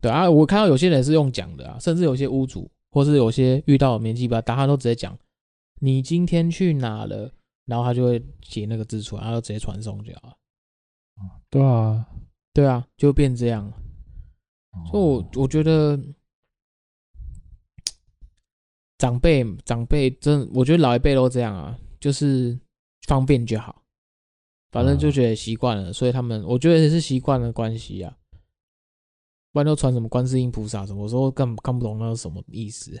[0.00, 0.28] 对啊。
[0.28, 5.16] 我看到有些人是用讲的啊，甚至有些屋主或是有些遇到年纪比较大，他都直接讲
[5.80, 7.32] ：“你今天去哪了？”
[7.66, 10.36] 然后他就会写那个字出来，然后直接传送就好了。
[11.50, 12.06] 对啊，
[12.52, 13.72] 对啊，就变这样。
[14.90, 15.98] 所以我我觉得
[18.98, 22.58] 长辈长辈真，我觉得老一辈都这样啊，就是
[23.08, 23.82] 方便就好，
[24.76, 28.16] 反正就觉得习惯了，所以他们我觉得也是习惯的关系啊。
[29.52, 33.00] 不然都传什么观世音菩萨什么，我说根本看不懂那是什么意思。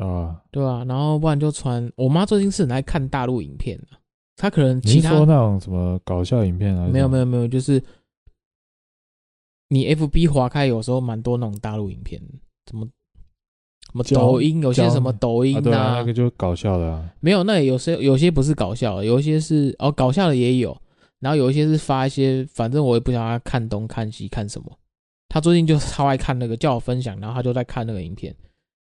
[0.00, 1.88] 啊，对啊，然后不然就传。
[1.94, 3.86] 我妈最近是很爱看大陆影片的，
[4.36, 6.88] 她可能其他你说那种什么搞笑影片啊？
[6.88, 7.80] 没有没有没有，就是
[9.68, 12.20] 你 FB 划开，有时候蛮多那种大陆影片，
[12.66, 12.88] 怎么
[13.92, 17.10] 什么抖音，有些什么抖音啊，对啊，那个就搞笑的啊。
[17.20, 20.76] 没有，那有些有些不是搞笑的，有一些是哦搞笑的也有，
[21.20, 24.70] 然后有一些是发一些，反正我也不晓得他看东看西看什么。
[25.28, 28.34] 他最近就超爱看那个，叫我分享，然后他就在看那个影片。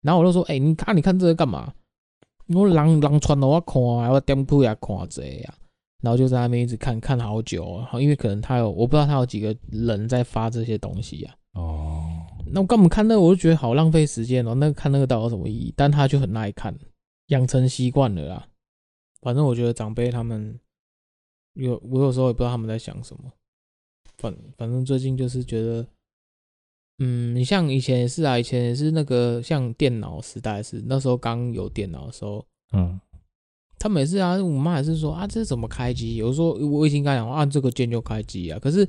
[0.03, 1.73] 然后我就说：“哎、欸，你看，你看这个干嘛？
[2.55, 5.55] 我人人传的我看，我点铺也看这呀。
[6.01, 11.35] 然后就在那边一直看看好久，哦，因为可能他有，我不知道他有几个人在发这些东西呀。
[11.55, 12.08] 哦，
[12.53, 13.21] 那我干嘛看那个？
[13.21, 14.55] 我就觉得好浪费时间哦。
[14.55, 15.73] 那个看那个到底有什么意义？
[15.77, 16.77] 但他就很爱看，
[17.27, 18.49] 养成习惯了啦。
[19.21, 20.59] 反正我觉得长辈他们
[21.55, 23.33] 有，我有时候也不知道他们在想什么。
[24.17, 25.87] 反反正最近就是觉得，
[26.99, 33.01] 嗯，你像以前也是啊，以前也是那个像电脑时代是那时候刚有电脑的时候，嗯，
[33.79, 36.17] 他每次啊，我妈还是说啊，这是怎么开机？
[36.17, 38.89] 有时候我已经跟他讲，按这个键就开机啊，可是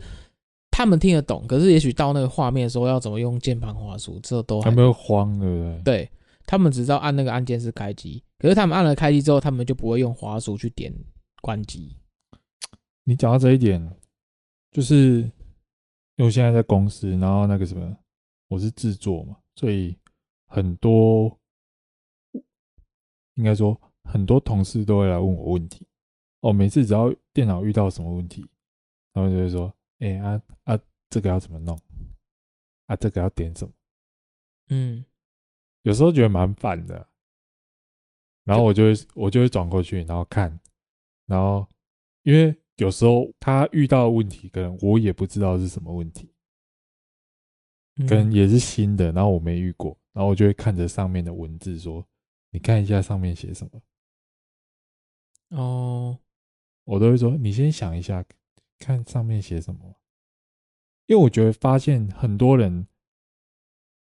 [0.72, 5.82] 他们听得懂，可是也许到那个画面的时候要怎么用键盘滑鼠，这都还没有慌，对不对？
[5.84, 6.12] 对，
[6.46, 10.94] 他们只知道按那个按键是开机，可是他们按了开机之后，他们就不会用滑鼠去点
[11.42, 11.98] 关机。
[13.04, 13.82] 你讲到这一点，
[14.72, 15.32] 就是因
[16.18, 17.98] 为我现在在公司，然后那个什么，
[18.48, 19.98] 我是制作嘛，所以
[20.48, 21.38] 很多
[23.36, 25.86] 应该说很多同事都会来问我问题。
[26.42, 28.46] 哦，每次只要电脑遇到什么问题，
[29.14, 31.80] 他们就会说：“哎、欸、啊啊，这个要怎么弄？
[32.88, 33.74] 啊，这个要点什么？”
[34.70, 35.06] 嗯，
[35.84, 37.10] 有时候觉得蛮烦的，
[38.44, 40.60] 然后我就会我就会转过去，然后看，
[41.26, 41.68] 然后
[42.24, 42.56] 因为。
[42.80, 46.34] 有时候他遇到的问题，可能我也不知道是什么问题，
[48.08, 52.08] 可能也是新的，然后我没遇过，然后我就会看着上面的文字说
[52.52, 53.82] ：“你看一下上面写什么。”
[55.60, 56.18] 哦，
[56.86, 58.24] 我都会说：“你先想一下，
[58.80, 59.96] 看上面写什么。”
[61.08, 62.88] 因为我觉得发现很多人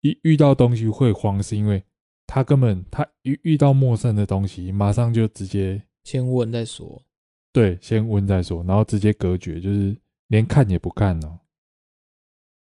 [0.02, 1.84] 一遇到东西会慌，是因为
[2.28, 7.02] 他根本他一遇到陌生的东西，马上就直接先问再说。
[7.54, 9.95] 对，先问再说，然后直接隔绝，就是
[10.28, 11.39] 连看也不看哦。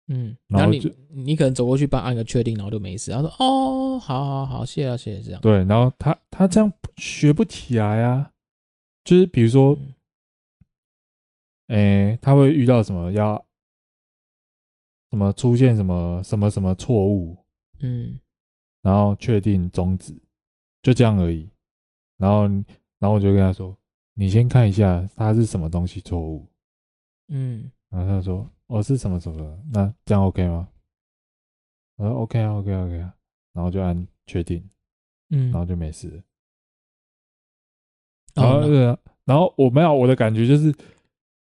[0.09, 3.11] 嗯，然后你你可能走过去帮按个确定，然后就没事。
[3.11, 8.31] 他说：“哦，好好好，谢谢谢谢。”这样对，然后他他这样学不起来啊。
[9.05, 9.77] 就是比如说，
[11.69, 13.45] 欸，他会遇到什么要
[15.11, 17.37] 什么出现什么什么什么错误，
[17.81, 18.19] 嗯，
[18.83, 20.17] 然后确定终止，
[20.83, 21.51] 就这样而已。
[22.19, 22.43] 然后
[22.99, 23.77] 然后我就跟他说。
[24.19, 26.51] 你先看一下他是什么东西错误，
[27.29, 30.67] 嗯，然后他说哦是什么什么，那这样 OK 吗？
[31.97, 33.15] 我说 OK 啊 OK OK 啊，
[33.53, 34.67] 然后就按确定，
[35.29, 36.23] 嗯，然后就没事了。
[38.37, 40.75] 然后呃，然后我没有我的感觉就是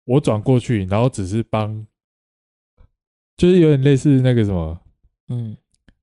[0.05, 1.87] 我转过去，然后只是帮，
[3.37, 4.81] 就是有点类似那个什么，
[5.29, 5.57] 嗯，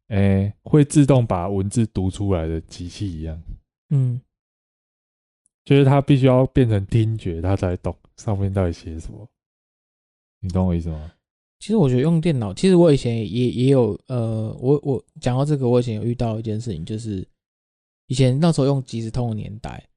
[0.08, 3.42] 哎，会自动把文字读出来的机器一样，
[3.90, 4.22] 嗯。
[5.64, 9.30] 就是它必须要变成听觉，它才懂上面到底写什么。
[10.40, 11.14] 你懂我意思吗？
[11.60, 17.26] 其实我觉得用电脑，其实我以前也也有，呃，我我讲到这个，我以前有遇到一件事情，就是
[18.08, 19.88] 以前那时候用即时通的年代，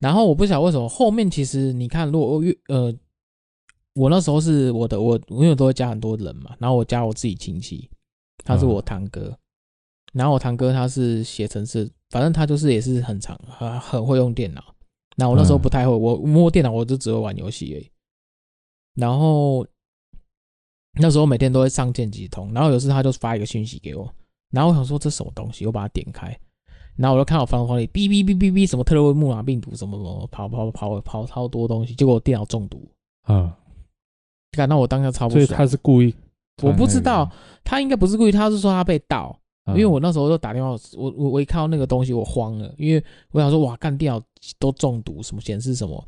[0.00, 2.92] 然后我不晓得为什么后面其实你看，如果越呃，
[3.94, 7.90] 我那时候是我的我，因为都会加很多人嘛，然后我加我自己亲戚，
[8.44, 9.36] 他是我堂哥，
[10.12, 14.62] 然后我堂哥他是写程式，反正他就是也是很长，很很会用电脑。
[15.16, 17.90] 那我那时候不太会，我摸电脑我就只会玩游戏而已。
[18.94, 19.66] 然后
[21.00, 24.10] 那时候每天都会上键即时通，然后有时他就发一个讯息给我，
[24.50, 26.26] 然后我想说这什么东西，我把它点开，
[26.96, 32.88] 然后我就看到房间里哔哔哔哔哔什么特洛伊木马病毒什么什么跑跑跑跑超多东西，结果我电脑中毒。
[33.28, 33.52] 嗯，
[34.52, 35.46] 感到我当下超不爽。
[35.46, 36.14] 所以他是故意？
[36.62, 37.30] 我不知道，
[37.64, 39.36] 他应该不是故意，他是说他被盗。
[39.68, 44.20] 因为我那时候就打电话，我我我一看到那个东西，我慌了，因为我想说哇，干掉
[44.58, 46.04] 都中毒，什么显示什么，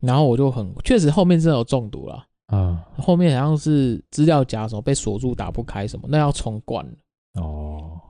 [0.00, 6.84] 然后我就很确实后面真的有中毒了，啊，后面好像是资料夹什么被锁住打不开什么，那要重灌
[7.34, 8.00] 哦，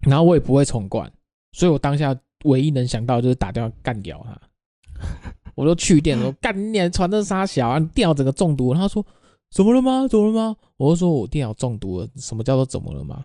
[0.00, 1.10] 然后我也不会重灌，
[1.52, 4.38] 所以我当下唯一能想到就是打电话干掉他，
[5.60, 9.04] 我就去电说干你传的啥小啊，你电脑整个中毒，他说
[9.50, 10.08] 怎么了吗？
[10.08, 10.56] 怎么了吗？
[10.78, 13.24] 我就说我电脑中毒了，什么叫做怎么了吗？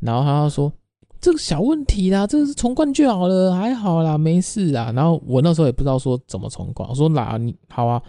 [0.00, 0.72] 然后他就说
[1.20, 8.02] ：“这个小问题啦，这个是重灌就好了，还好啦，没事啊。”然后我那时候也不知道说怎么重灌，我说：“哪你好啊，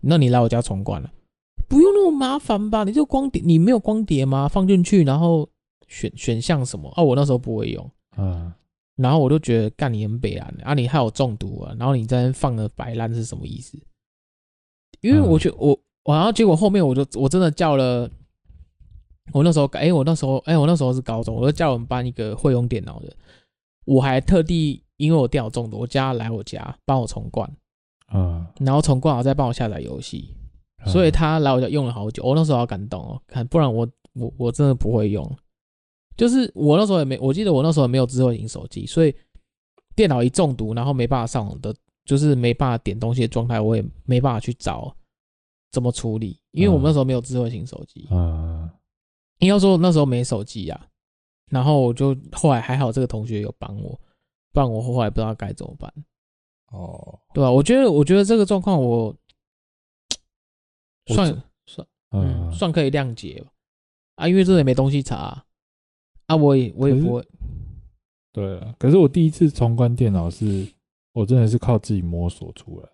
[0.00, 1.10] 那你来我家重灌了，
[1.68, 2.82] 不用那么麻烦吧？
[2.84, 4.48] 你就光碟，你没有光碟吗？
[4.48, 5.48] 放进去，然后
[5.86, 6.92] 选选项什么？
[6.96, 8.52] 哦，我那时候不会用，嗯，
[8.98, 13.78] 然后我就觉得干你很北烂啊，你害我中毒啊，然后你在那放了摆烂是什么意思？
[15.00, 18.10] 因为我觉得我，然后结果后面我就我真的叫了。”
[19.34, 23.14] 我那时候，哎、欸，我那时候，哎、欸，我那时候是高中，我就叫我们班一个会用电脑的，
[23.84, 27.46] 我还特地因为我电脑中毒，我叫他来我家帮我重灌，
[28.14, 30.34] 嗯，然后重灌好再帮我下载游戏，
[30.86, 35.22] 所以他来我家用了好久，我那时候好感动哦，看不然我我我真的不会用，
[36.18, 39.14] 就是我那时候也没，我记得我那时候也没有智慧型手机，所以
[39.96, 44.94] 电脑一中毒，然后没办法上网的，就是没办法点东西的状态，我也没办法去找
[45.70, 48.68] 怎么处理，因为我们那时候没有智慧型手机，嗯。
[49.38, 50.86] 应该说那时候没手机啊，
[51.48, 53.90] 然后我就后来还好，这个同学有帮我，
[54.52, 55.92] 不然我后来不知道该怎么办。
[56.72, 57.48] 哦，对吧？
[57.48, 59.14] 我觉得，我觉得这个状况我
[61.14, 63.52] 算算嗯，算可以谅解吧
[64.16, 65.44] 啊，因为这也没东西查啊，
[66.28, 67.28] 啊我也我也不会。
[68.32, 70.72] 对啊，可是我第一次重关电脑是，
[71.12, 72.88] 我真的是靠自己摸索出来，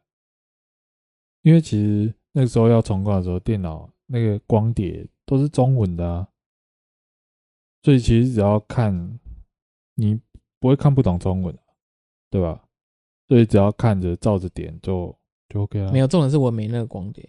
[1.42, 6.28] 因为其实那个时候要重关的时候，电脑那个光碟都是中文的啊，
[7.82, 9.20] 所以其实只要看，
[9.96, 10.18] 你
[10.58, 11.54] 不会看不懂中文，
[12.30, 12.66] 对吧？
[13.28, 15.14] 所以只要看着照着点就
[15.48, 15.92] 就 OK 了。
[15.92, 17.28] 没有，重点是我没那个光碟，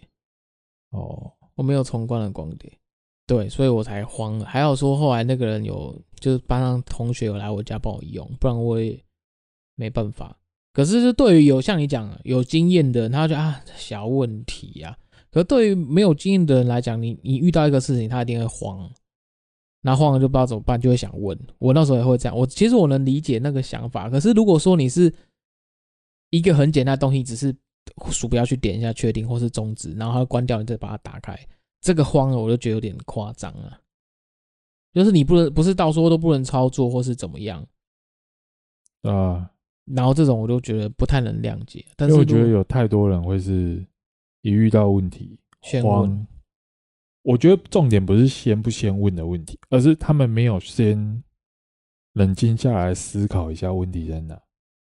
[0.90, 2.78] 哦，我没有重关的光碟，
[3.26, 4.40] 对，所以我才慌。
[4.40, 8.98] 还好说后来那个人有，就是班上同学有来我家帮我用，不然我也
[9.74, 10.38] 没办法。
[10.72, 14.98] 可是就对于有像你讲有经验的人，他就啊小问题呀、啊。
[15.30, 18.88] 可是对于没有经验的人来讲，你你遇到一个事情，他一定会慌，
[19.82, 21.38] 那慌了就不知道怎么办，就会想问。
[21.58, 22.36] 我那时候也会这样。
[22.36, 24.08] 我其实我能理解那个想法。
[24.08, 25.12] 可是如果说你是
[26.30, 27.54] 一个很简单的东西，只是
[28.10, 31.38] 鼠标去点一下确定或是终止，然后它关掉，你再把它打开，
[31.86, 33.80] 这个慌了我就觉得有点夸张啊。
[34.92, 37.64] 就是你不能不是到时候都不能操作或是怎么样
[39.02, 39.50] 啊？
[39.84, 41.84] 然后这种我都觉得不太能谅解。
[41.96, 43.86] 但是我觉得有太多人会是
[44.40, 45.38] 一遇到问题
[45.82, 46.26] 慌。
[47.22, 51.22] 我觉得重点不是先不先问的问题，而是他们没有先
[52.14, 54.40] 冷静下来思考一下问题在哪。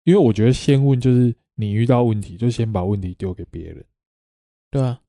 [0.04, 3.84] 因为我觉得先问就是你遇到问题就先把问题丢给别人，
[4.70, 5.00] 对啊，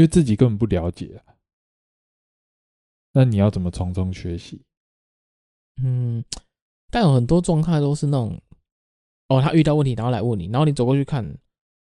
[0.00, 1.36] 因为自己根本不了解啊。
[3.12, 4.62] 那你要怎么从中学习？
[5.82, 6.24] 嗯，
[6.90, 8.40] 但有很多状态都是那种，
[9.28, 11.22] 哦，他遇到问题然后来问你，然后你走过去看，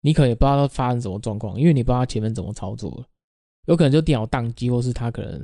[0.01, 3.05] 你可能也不知道他发生什么状况，因为你不知道他前面怎么操作，
[3.67, 5.39] 有可能就电脑宕机，或是他可能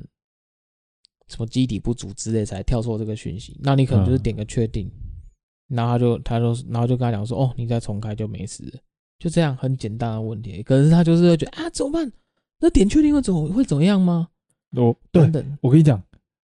[1.28, 4.88] 什么机底不足之类才跳错这个讯息，那你可能就是点个确定。
[4.88, 5.02] 嗯
[5.68, 8.80] 然后他就他就然后就跟他讲说，哦，你再重开就没事了，
[9.18, 10.62] 就这样很简单的问题。
[10.62, 12.12] 可是他就是会觉得啊，怎么办？
[12.60, 14.30] 那点确定会怎么会怎么样吗？
[14.72, 16.02] 我对等，我跟你讲，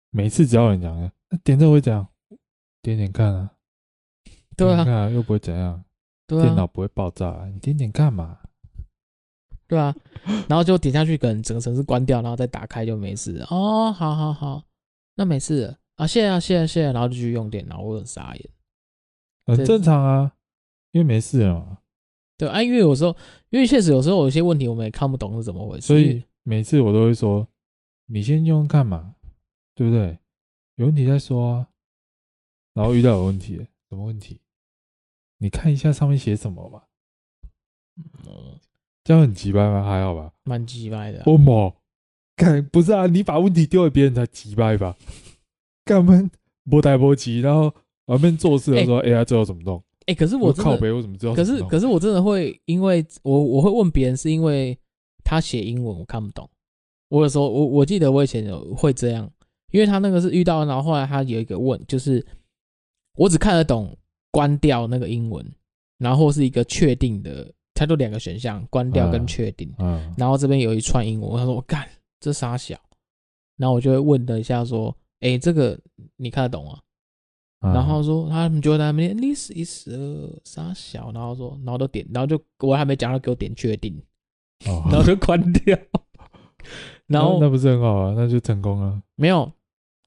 [0.09, 2.07] 每次只要有人讲的，那点这会怎样？
[2.81, 3.51] 点点看啊，
[4.55, 5.83] 对啊，看啊，又不会怎样，
[6.27, 8.39] 对啊，电脑不会爆炸啊，你点点看嘛？
[9.67, 9.95] 对啊，
[10.49, 13.45] 然后就点下去，可能整个城市关掉，然后再打开就没事。
[13.49, 14.63] 哦，好好好，
[15.15, 18.49] 那没事了啊，谢谢啊，谢谢谢谢，然后就去用电脑，我很傻眼。
[19.45, 20.33] 很正常啊，
[20.91, 21.77] 因为没事了嘛。
[22.45, 23.15] 对啊，因为有时候，
[23.49, 27.47] 因为确实有时候有些问题我们也看不懂是怎么回事，所以每次我都会说
[28.07, 29.15] ：“你先用看嘛，
[29.75, 30.17] 对不对？
[30.75, 31.67] 有问题再说啊。”
[32.73, 33.57] 然后遇到有问题，
[33.89, 34.39] 什么问题？
[35.37, 36.87] 你看一下上面写什么吧。
[37.97, 38.59] 嗯，
[39.03, 39.83] 这样很机掰吗？
[39.83, 41.23] 还好吧，蛮机掰的啊。
[41.27, 41.75] 哦莫，
[42.35, 44.97] 看不是啊，你把问题丢给别人才机掰吧？
[45.85, 46.29] 干嘛
[46.69, 47.73] 不带不急，然后。
[48.07, 49.81] 旁边做事的时候，AI 最后怎么弄？
[50.11, 51.33] 哎、欸，可是我靠北，我怎么知道？
[51.33, 54.77] 可是可是我真的会，因为我我会问别人，是因为
[55.23, 56.49] 他写英文我看不懂。
[57.07, 59.31] 我有时候我我记得我以前有会这样，
[59.71, 62.25] 因为他那个是遇到，然后后来他有一个问，就是
[63.15, 63.97] 我只看得懂
[64.31, 65.45] 关掉那个英文，
[65.97, 69.73] 然后是一个确定的，他就两个选项，关掉跟确定。
[69.79, 70.13] 嗯。
[70.17, 71.87] 然后这边有一串英文，他说我干
[72.19, 72.77] 这傻小，
[73.55, 75.79] 然后我就会问了一下说，哎、欸，这个
[76.17, 76.67] 你看得懂
[77.61, 77.73] 吗？
[77.73, 79.87] 然后说他们就在那边，this is
[80.43, 83.95] 啥小，然后说，然后都点，然后就我还没讲，到给我点确定，
[84.65, 85.77] 哦，然后就关掉，
[87.07, 89.01] 然后那不是很好啊，那就成功了。
[89.15, 89.51] 没有，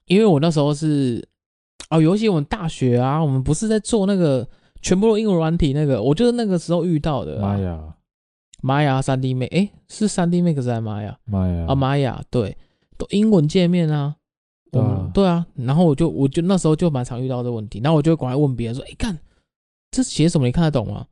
[0.06, 1.26] 因为我那时候是
[1.90, 4.48] 哦，尤其我们大学啊，我们不是在做那个
[4.82, 7.40] 全部都英文软体那个，我就是那个时候遇到的。
[7.40, 7.94] 玛雅，
[8.62, 11.16] 玛雅三 D Max，哎，是三 D Max 还是玛雅？
[11.24, 12.56] 玛雅啊，玛雅，对，
[12.98, 14.16] 都英文界面啊。
[14.74, 19.18] 对啊，对啊，然后我就我就那时候就蛮常遇到这问题，然后我就赶快问别人说：“哎，看
[19.90, 20.46] 这写什么？
[20.46, 21.06] 你看得懂吗？”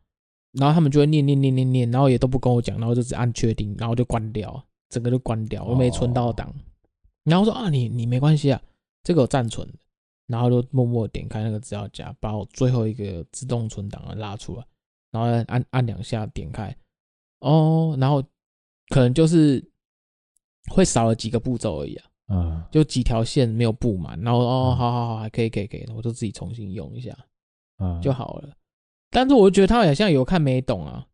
[0.52, 6.52] 然后他们就会念念念念念，然后也都不跟我讲，然后就只按确定，然后就关掉，整个就关掉，我没存到档。
[7.24, 8.60] 然后说：“啊，你你没关系啊，
[9.02, 9.68] 这个有暂存。”
[10.28, 14.64] 然后就默默点开那个资料夹，把我最后一个自动存档拉出来，
[15.10, 16.74] 然后按按两下点开，
[17.40, 18.22] 哦，然后
[18.88, 19.62] 可能就是
[20.70, 22.06] 会少了几个步骤而已啊。
[22.34, 27.14] 嗯，就几条线没有布满，然后哦，好好好，还可以，可以，可以，我就自己重新用一下，
[27.78, 28.48] 嗯，就好了。
[29.10, 31.06] 但是我就觉得他好像有看没懂啊，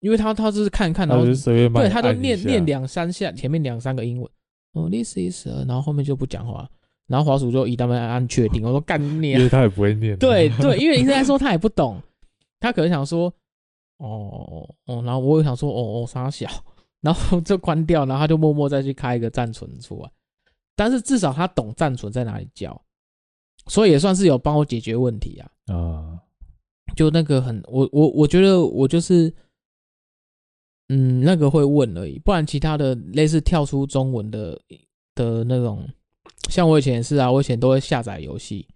[0.00, 4.30] 因为他他就是看看，然后对，他就念念两三下，前面两三个英文，
[4.72, 6.66] 哦，this is，然后后面就不讲话，
[7.06, 12.00] 然后滑鼠就一旦按按确定，我说干念， 因为他也不会念，对对，因为你现在说他也不懂，
[12.60, 13.30] 他可能想说，
[13.98, 16.48] 哦哦，然后我也想说，哦哦，傻小，
[17.02, 20.10] 然后就关掉，然后他就默默再去开一个暂存出来。
[20.80, 22.80] 但是至少他懂暂存在哪里叫，
[23.66, 25.50] 所以也算是有帮我解决问题啊。
[25.66, 26.18] 啊，
[26.96, 29.30] 就那个很，我我我觉得我就是
[30.88, 34.58] 嗯，那个会问而已，不然其他的类似跳出中文的
[35.14, 35.86] 的那种，
[36.48, 38.66] 像我以前也是啊，我以前都会下载游戏，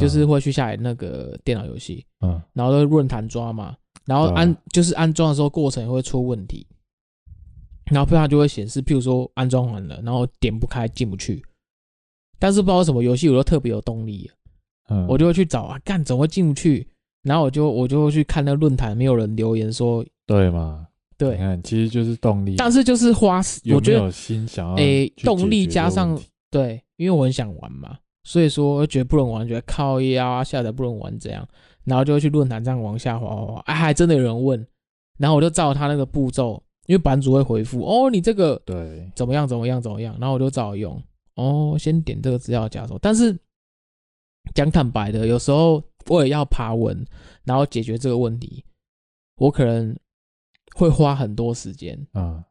[0.00, 3.76] 就是会去下载那个电脑游戏，嗯，然后都论坛抓嘛，
[4.06, 6.66] 然后安就是安装的时候过程也会出问题，
[7.90, 11.42] 然后它就会显示，譬如说安装完了，然后点不开进不去，
[12.38, 14.30] 但是不知道什么游戏我都特别有动力，
[14.88, 16.86] 嗯，我就会去找啊，干怎么会进不去？
[17.22, 20.86] 然后我就我就会去看那个论坛，没有人留言说对吗？
[21.18, 26.16] 对，你看其实就是动力，但是就是花时，我觉得有心想要诶，动力加上
[26.50, 31.48] 对，因为我很想玩嘛，所以说我觉得不能玩，觉得靠腰啊，下载不能玩这样，
[31.84, 34.64] 然后就会去论坛这样往下滑滑滑，哎，还真的有人问，
[35.18, 41.02] 然后我就照他那个步骤，因为版主会回复哦，你这个对怎么样怎么样怎么样，然后我就照用
[41.34, 43.38] 哦，先点这个资料夹说，但是
[44.54, 45.82] 讲坦白的，有时候。
[46.08, 47.04] 我也要爬文，
[47.42, 48.64] 然后解决这个问题，
[49.38, 49.92] 我可能
[50.76, 52.44] 会花很多时间啊，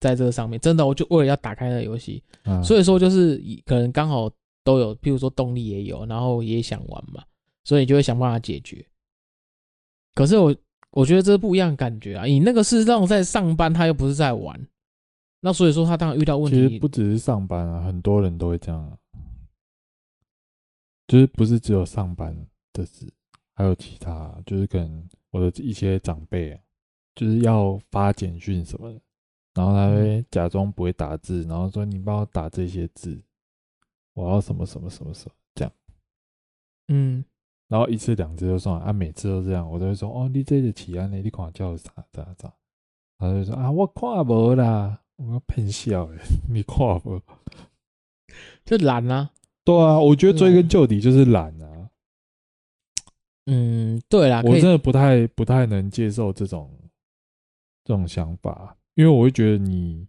[0.00, 2.24] 在这个上面，真的，我就为了要打开那个游戏，
[2.64, 4.30] 所以说就是可能刚好
[4.64, 7.22] 都有，譬如说动力也有，然后也想玩嘛，
[7.64, 8.82] 所以就会想办法解决。
[10.14, 10.56] 可是我
[10.98, 14.60] 我觉得这是不一样的感觉啊，你那个是让我在上班，他又不是在玩，
[15.40, 18.98] 那所以说他当然遇到问题，其实不只是上班啊，很多人都会这样，
[21.06, 22.36] 就是不是只有上班。
[22.72, 23.12] 的事
[23.54, 26.56] 还有其他，就是可能我的一些长辈，
[27.16, 29.00] 就是要发简讯什么的，
[29.54, 33.20] 然后他会假装不会打字，然后说你帮我打这些字，
[34.14, 35.34] 我要什么什么什么什么。
[35.56, 35.72] 这样，
[36.86, 37.24] 嗯，
[37.68, 42.52] 然后一次两次就算了，啊，每次都这样，我都会说哦，你这个起安呢，你看叫啥啥啥，
[43.18, 46.18] 他就说啊，我看不啦，我要喷笑诶，
[46.50, 47.20] 你看不，
[48.64, 49.30] 就懒啊，
[49.64, 51.90] 对啊，我觉得追根究底就是懒啊。
[53.50, 56.70] 嗯，对啦，我真的不太不太能接受这种
[57.84, 60.06] 这种想法，因为我会觉得你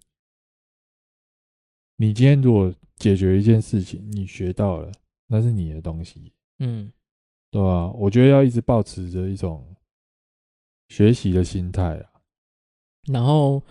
[1.96, 4.92] 你今天如果解决一件事情，你学到了，
[5.28, 6.92] 那是你的东西，嗯，
[7.52, 7.92] 对吧？
[7.92, 9.76] 我觉得要一直保持着一种
[10.90, 12.06] 学习的心态啊。
[13.12, 13.62] 然后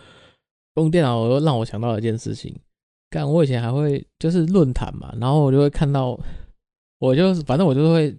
[0.77, 2.59] 用电脑又让我想到一件事情，
[3.11, 6.19] 干，我以前还会就是论坛嘛，然后我就会看到，
[6.99, 8.17] 我就反正我就会。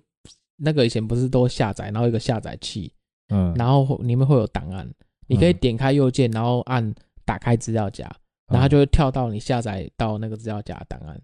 [0.62, 2.91] 那个以前不是都下载，然后一个下载器，
[3.30, 4.86] 嗯，然后里面会有档案，
[5.26, 6.93] 你可以点开右键，然后按
[7.24, 8.03] 打开资料夹，
[8.47, 11.18] 然后它就会跳到你下载到那个资料夹的档案。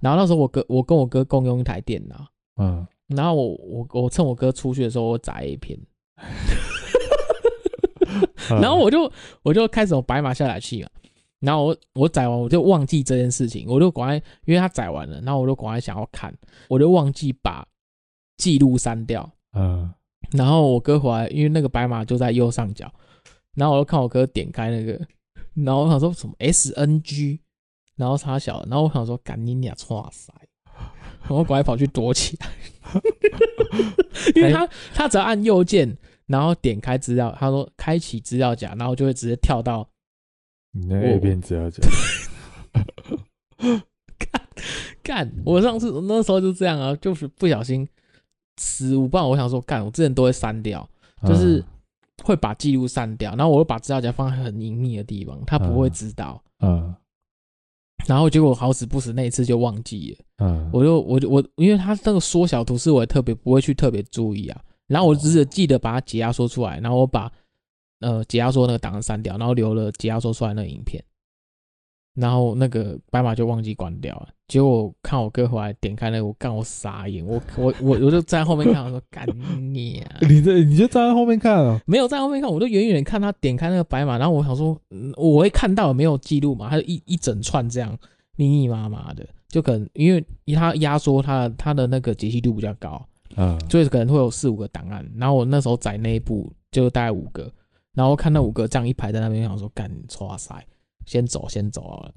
[0.00, 2.26] 然后那时候我哥，我跟我哥共用一台电脑，
[2.60, 2.84] 嗯，
[3.16, 5.78] 然后我我我趁我哥出去的时候，我载一篇，
[8.60, 9.10] 然后我就
[9.42, 10.88] 我就开始有白马下载器嘛，
[11.40, 16.34] 然后我我载完我就忘记这件事情，我就赶快，因为他载完了，然后我就赶快想要看，
[16.68, 17.66] 我就忘记把。
[18.42, 19.92] 记录删掉，嗯，
[20.30, 22.90] 然后我哥回来，因为那个白马就在右上角，
[23.54, 24.98] 然后我就看我哥点开那个，
[25.56, 27.38] 然后我想说什么 SNG，
[27.96, 30.10] 然后他小，然后我想说赶紧俩剉
[31.20, 32.46] 赛，我赶快跑去躲起来，
[34.36, 35.96] 因为他他只要按右键，
[36.26, 39.88] 然后点开资料，他说开启资料夹，然后就会直接跳到
[40.72, 41.80] 你那 A 片资料夹，
[44.18, 44.42] 干
[45.02, 47.88] 干，我上次那时候就这样啊，就是不小心。
[48.62, 50.86] 失误，不然，我想说，干，我之前都会删掉，
[51.26, 51.64] 就是
[52.22, 56.42] 会把记录删掉，然后我会把资料夹放在很隐秘的地方，他不会知道。
[56.58, 56.94] 嗯。
[58.06, 60.24] 然后结果好死不死那一次就忘记了。
[60.44, 60.70] 嗯。
[60.72, 67.30] 我就我就我，因为他那个缩小图示我也特别不会去特别注意啊，然后我只是记得把它解压缩出来，然后我把
[68.00, 71.02] 呃解压缩那个档案删掉，然后留了解压缩出来那个影片。
[72.14, 79.26] 然后那个白马就忘记关掉了，结果我看我哥回来点开那个，我干我傻眼，我我我我就站在后面看，我说干
[79.72, 80.18] 你啊！
[80.28, 81.80] 你这你就站在后面看啊？
[81.86, 84.76] 没有站在后面看，我就远远看他点开那个白马，然后我想说，
[85.16, 86.68] 我会看到有没有记录嘛？
[86.68, 87.96] 他就一一整串这样
[88.36, 90.22] 密密麻麻的，就可能因为
[90.54, 93.00] 他压缩他的他的那个解析度比较高，
[93.36, 95.08] 嗯，所以可能会有四五个档案。
[95.16, 97.50] 然后我那时候载那一部就大概五个，
[97.94, 100.54] 然后看那五个这样一排在那边，想说干你哇塞！
[101.10, 102.12] 先走，先走啊！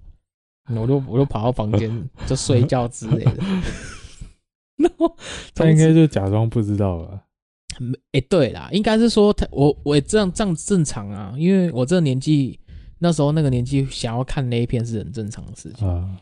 [0.70, 1.90] 我就我就跑到房间
[2.30, 3.34] 就睡觉之类的。
[4.78, 5.18] 然后
[5.56, 7.26] 他应该就假装不知道吧？
[8.12, 12.60] 哎，对啦，应该是说他我我也这样这样正常啊，因为我这个年纪
[13.00, 16.22] 那时候那个年纪想要看那一片是很正常的事情啊。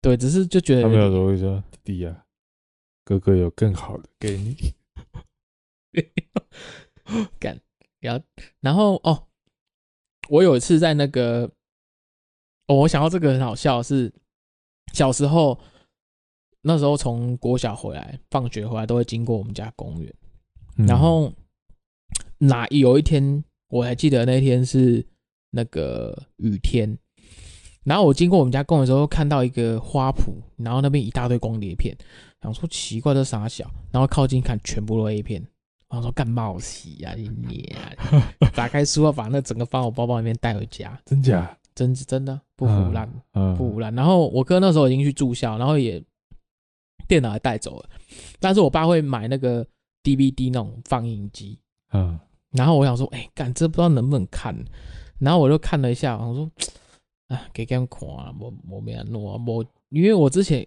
[0.00, 2.24] 对，只是就觉得他没有说会说弟弟啊，
[3.04, 4.56] 哥哥有更好的给你。
[7.38, 7.60] 干，
[8.00, 8.24] 然后
[8.60, 9.26] 然后哦，
[10.30, 11.50] 我有一次在那个。
[12.68, 14.12] 哦，我想到这个很好笑，是
[14.92, 15.58] 小时候
[16.62, 20.12] 那时候从国小回来，放学回来都会经过我们家公园，
[20.86, 21.32] 然后
[22.38, 25.06] 哪有一天我还记得那天是
[25.50, 26.98] 那个雨天。
[27.84, 31.96] 然后我经过我们家公园的时候，看到一个花圃，然后那边一大堆光碟片，
[32.42, 35.40] 想说奇怪这傻小，然后靠近看，全部都 A 片，
[35.88, 37.78] 然后说干冒喜呀你娘！
[38.56, 41.56] 打开书包，把那整个放我包包里面带回家，真假？
[41.76, 43.94] 真真的不腐烂，嗯，不腐烂。
[43.94, 46.02] 然后我哥那时候已经去住校，然后也
[47.06, 47.88] 电脑也带走了，
[48.40, 49.64] 但是我爸会买那个
[50.02, 51.60] DVD 那种放映机，
[51.92, 52.18] 嗯，
[52.50, 54.52] 然后我想说，哎，干这不知道能不能看，
[55.20, 56.50] 然后我就看了一下，我说。
[57.28, 60.64] 啊，给他们看啊，我我没弄啊，我因为我之前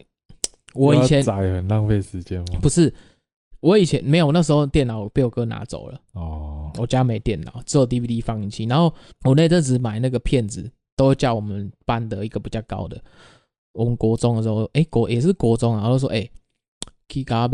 [0.74, 2.60] 我以前很浪费时间吗？
[2.62, 2.94] 不是，
[3.62, 8.66] 我以前没有，那时候电脑被我哥拿走了哦，我家没电脑，只有 DVD 放映机。
[8.66, 8.94] 然后
[9.24, 10.70] 我那阵子买那个片子，
[11.00, 13.02] 都叫我们班的一个比较高的，
[13.72, 16.30] 我们国中的时候，哎、欸、国也是国中啊，然后说哎，
[17.08, 17.48] 可以给他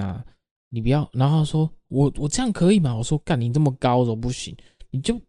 [0.00, 0.24] 啊，
[0.68, 2.94] 你不要，然后他说我我这样可以吗？
[2.94, 4.56] 我说干你这么高都不行，
[4.92, 5.20] 你就。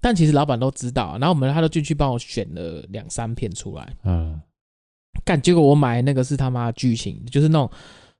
[0.00, 3.96] 但其实老板都知道，然后我们他都进去帮我选了两三片出来。
[4.04, 4.40] 嗯，
[5.24, 7.68] 干，结果我买那个是他妈剧情，就是那种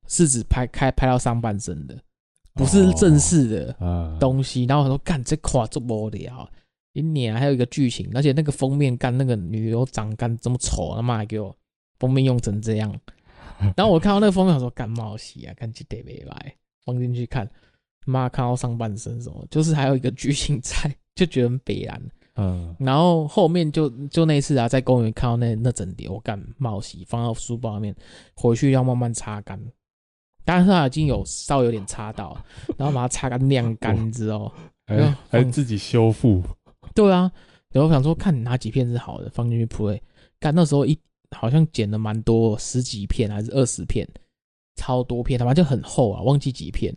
[0.09, 1.97] 是指拍开拍到上半身的，
[2.55, 4.65] 不是正式的东西。
[4.65, 6.11] 然后我说干，这夸这么无
[7.01, 11.55] 聊，一年还有一个剧情，而且那个封面干那个女优长干这么丑，他妈还给我
[11.99, 12.95] 封面用成这样。
[13.77, 17.49] 然后我看到那个封面，我说干冒喜啊，干这得没来放进去看，
[18.07, 20.95] 妈看到上半身什么，就是还有一个剧情在。
[21.17, 22.03] 就觉得很悲然，
[22.35, 27.97] 嗯，然后后面就就那次啊，在公园看到那那整叠，我干冒洗放到书包里面，
[28.35, 29.59] 回去要慢慢擦干，
[30.45, 32.37] 但是它已经有稍微有点擦到，
[32.77, 34.53] 然后把它擦干晾干 之后，
[34.87, 36.43] 还还自己修复，
[36.95, 37.31] 对啊，
[37.71, 40.01] 然后想说看哪几片是好的，放进去 play，
[40.39, 40.99] 干那时候一
[41.37, 44.09] 好像剪了蛮多，十几片还是二十片，
[44.77, 46.95] 超多片，他妈就很厚啊，忘记几片，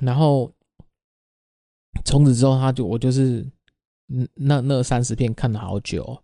[0.00, 0.52] 然后。
[2.06, 3.46] 从此之后，他就我就是，
[4.08, 6.18] 嗯，那那三十片看了好久。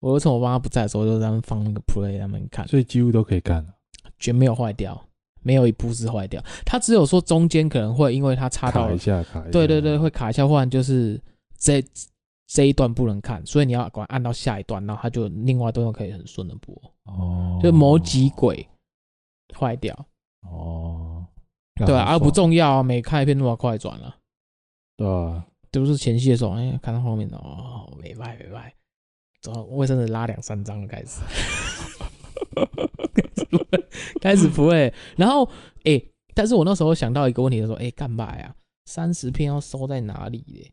[0.00, 3.74] 我就趁我爸不在的时候，就在那放那个 play，他们看，所以几乎都可以看了，
[4.18, 5.00] 绝没有坏掉，
[5.42, 6.42] 没有一部是坏掉。
[6.64, 11.20] 他只有说中间可能会因为它插到卡一下，卡一下，对对对，会卡一下，或者就是
[11.58, 11.84] 这
[12.46, 16.74] 这一段不能看，所以你要管按到下一段，然后它就另外一段可以很顺的播。
[17.04, 18.68] 哦，就某几轨
[19.58, 19.94] 坏掉。
[20.42, 21.26] 哦，
[21.74, 24.16] 对啊，而不重要啊，每看一片都要快转了。
[24.96, 28.72] 对啊，都是前戏的时候，哎、欸，看到后面哦，没坏没坏，
[29.42, 31.20] 走，卫生纸拉两三张了开始，
[34.20, 35.44] 开始不会，然后
[35.84, 38.54] 哎、欸，但是我那时候想到一个问题，就说，哎、欸，干嘛呀？
[38.86, 40.72] 三十片要收在哪里嘞？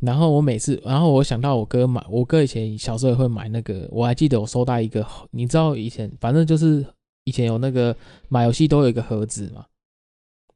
[0.00, 6.84] 然后我每次，然后我想到我哥买，我哥以前小时候也会买那个，我还记得我收到一个，你知道以前反正就是
[7.24, 7.96] 以前有那个
[8.28, 9.66] 买游戏都有一个盒子嘛，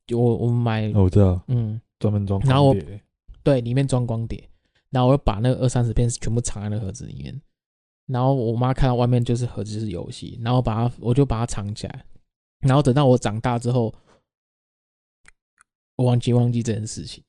[0.06, 1.80] 就我我们买，我知道，嗯。
[2.00, 2.76] 专门装，然后我
[3.42, 4.42] 对里面装光碟，
[4.88, 7.38] 然后我就把那个二三十片全部藏在那盒子里面，
[8.06, 12.06] 然后我妈看到外面就是盒子是游戏，然后把它我就把它藏起来，
[12.60, 13.94] 然后等到我长大之后，
[15.96, 17.22] 我忘记忘记这件事情，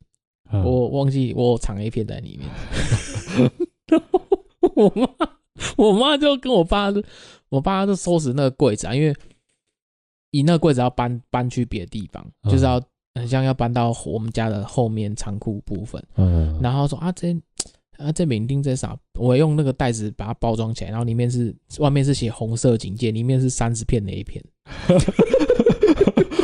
[0.52, 2.50] 嗯、我忘记我藏 A 片在里面，
[3.88, 4.22] 然 后
[4.76, 5.08] 我妈
[5.78, 6.88] 我妈就跟我爸
[7.50, 9.16] 我爸就收拾那个柜子啊，因为
[10.32, 12.82] 你那个柜子要搬搬去别的地方，就是要。
[13.14, 17.34] 很像要搬到我们家的后面仓库部分，嗯，然后说啊这
[17.98, 18.98] 啊这饼丁这啥？
[19.20, 24.42] 我用那个袋子把它包装起来，然后里面是外面是写红色警戒，里面是三十片的 A 片，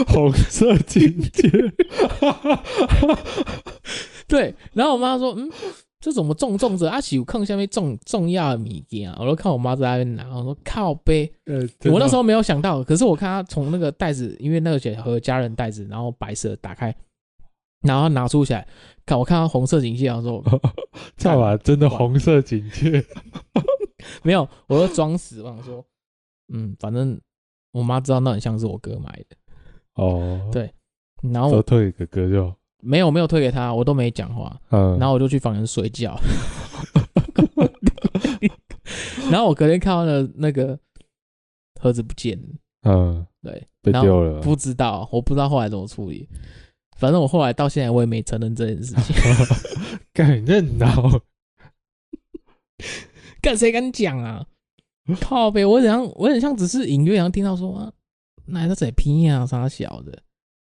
[0.08, 1.50] 红色警戒，
[4.28, 5.52] 对，然后我妈说嗯。
[6.00, 6.88] 这怎么重重着？
[6.88, 11.30] 阿喜有坑下面重重要的物件，我都看我妈在那边拿，我说靠背。
[11.46, 16.96] 呃，我那时候没有想到，可是我看她从那个袋子，因为那个写和家人袋子，然后白色打开，
[17.82, 18.66] 然后拿出起来，
[19.08, 20.44] 看我看到红色警戒，我说，
[21.18, 23.04] 操啊，真的红色警戒？
[24.22, 25.84] 没有，我就装死，我想说，
[26.54, 27.20] 嗯，反正
[27.72, 29.36] 我妈知道那很像是我哥买的。
[29.98, 30.72] 哦，对，
[31.32, 32.54] 然后我退给哥哥就。
[32.80, 36.16] 没有没有退给他，我都没讲话，嗯，然后我就去房间睡觉，
[39.32, 40.78] 然后我隔天看到了那个
[41.82, 42.48] 盒子不见了，
[42.84, 46.30] 嗯，对，被丢了，不知道，我不知道后来怎么处理，
[46.98, 49.16] 反正我后来到现在我也没承认这件事情，
[50.14, 50.86] 敢认呐？
[53.42, 54.46] 干谁敢讲啊？
[55.20, 57.92] 靠呗，我好像我很像只是隐约好像听到说啊，
[58.48, 60.18] 那在拼啊啥小的。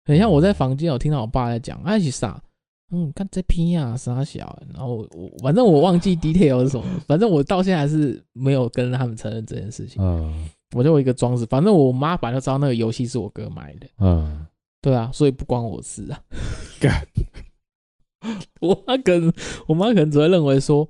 [0.04, 2.42] 很像我在房间，有听到我爸在讲，哎，是啥？
[2.90, 4.60] 嗯，看这片啊，啥小？
[4.74, 10.02] 然后我反正我忘记 detail 是什么，反正我到现在还是没有跟他们承认这件事情。
[10.02, 13.86] 嗯，我就一个装饰，反正我妈反正知道那个游戏是我哥买的。
[13.98, 14.46] 嗯，
[14.82, 16.20] 对啊，所以不关我事啊。
[16.80, 17.06] 干，
[18.60, 19.32] 我妈可能，
[19.68, 20.86] 我妈可能只会认为说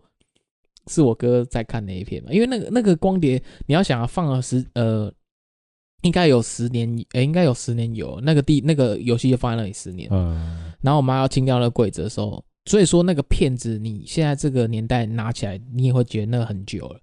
[0.89, 5.12] 是我哥在看那一片嘛，因为那个那个光碟，你要想要放了十呃，
[6.03, 17.00] 应该有十年，诶、欸，应该有十年有那个地那个游戏就放在那里十年，嗯，然后我妈要清掉那个柜子的时候，所以说那个片子你现在这个年代拿起来，你也会觉得那个很久了，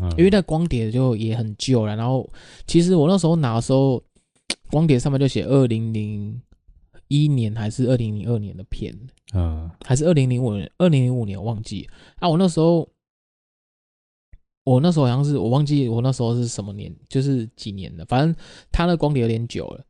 [0.00, 1.94] 嗯、因为那光碟就也很旧了。
[1.96, 2.28] 然后
[2.66, 4.02] 其实我那时候拿的时候，
[4.70, 6.40] 光碟上面就写二零零
[7.08, 8.92] 一年还是二零零二年的片，
[9.34, 11.88] 嗯，还是二零零五年，二零零五年我忘记
[12.20, 12.28] 啊。
[12.28, 12.88] 我那时候，
[14.66, 18.34] 我那时候好像是我忘记我那时候是什么年，就是几年了，反正
[18.72, 19.84] 他那光碟有点久了，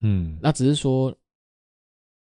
[0.00, 1.16] 嗯，那只是说，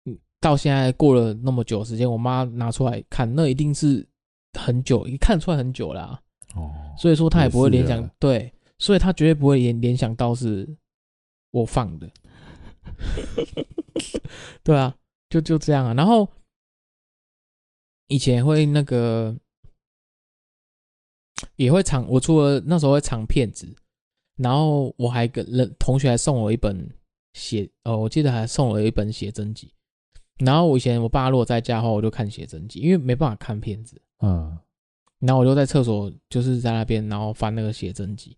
[0.03, 4.05] 嗯，到现在过了那么久时间，我妈拿出来看，那一定是
[4.59, 6.21] 很久，一看出来很久啦、啊。
[6.55, 10.67] 哦，所以说他也不会联想，啊、对，所以他绝对不会联联想到是
[11.51, 12.11] 我放的。
[14.63, 14.93] 对啊，
[15.29, 15.93] 就就这样啊。
[15.93, 16.27] 然后
[18.07, 19.33] 以前会那个
[21.55, 23.67] 也会藏，我除了那时候会藏片子，
[24.37, 26.89] 然后我还跟人同学还送我一本
[27.33, 29.71] 写，哦，我记得还送我一本写真集。
[30.39, 34.01] 然后我以前我爸如果在家的话，我就看写真集，因为没办法看片子。
[34.19, 34.57] 嗯，
[35.19, 38.37] 然后我就在厕所，就是在那边，然后翻那个写真集。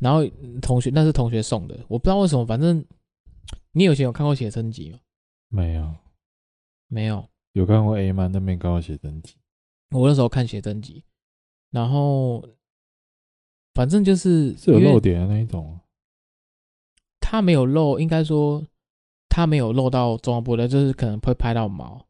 [0.00, 0.26] 然后
[0.60, 2.84] 同学那是同学送的，我不知道为什么，反正。
[3.76, 5.00] 你以前有看过写真集吗？
[5.48, 5.94] 没有，
[6.86, 7.28] 没有。
[7.52, 9.34] 有看过 A 漫那边看过写真集。
[9.90, 11.04] 我那时候看写真集，
[11.74, 12.40] 然后
[13.74, 15.80] 反正就是是有漏点的那一种。
[17.20, 18.64] 他没有漏，应该说
[19.28, 22.00] 他没有漏到中央部的，就是可能会拍到毛，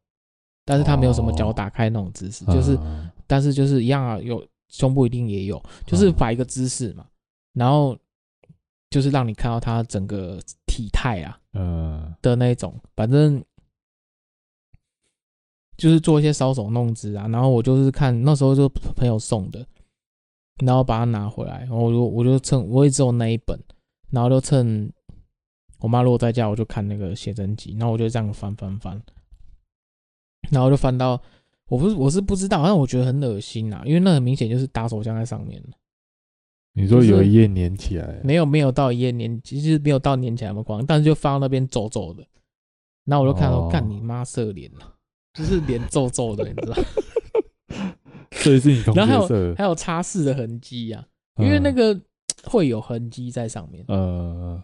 [0.63, 2.77] 但是他没有什么脚打开那种姿势，就是，
[3.25, 7.07] 但是就是一样啊，有胸部一定也有，就是摆一个姿势嘛，
[7.53, 7.97] 然后
[8.91, 10.39] 就是让你看到他整个。
[10.67, 13.41] 体态啊，嗯的那种，反正
[15.77, 17.27] 就是做一些搔首弄姿啊。
[17.27, 19.65] 然后我就是看那时候就朋友送的，
[20.63, 23.59] 然后把它拿回来，然后我就我就趁我也只有那一本，
[24.11, 24.91] 然后就趁
[25.79, 29.01] 我妈如果在家，我就看那个写真集，然后我就这样翻翻翻，
[30.49, 31.21] 然后就翻到
[31.67, 35.61] 我不是我是不知道，但我觉得很恶心啊，因为那很明显就是打手枪在上面。
[36.77, 38.19] 你说有一页粘起来？
[38.21, 42.25] 没有没有到一页粘，其实没有到粘起来那么光，但是就放到那边皱皱的。
[43.05, 44.94] 然后我就看到，干、哦、你妈色脸了，
[45.35, 46.75] 就是脸皱皱的，你知道？
[48.31, 48.81] 所以是你。
[48.95, 51.05] 然后还有还有擦拭的痕迹呀、
[51.35, 51.99] 啊，因为那个
[52.43, 53.83] 会有痕迹在上面。
[53.87, 54.63] 呃，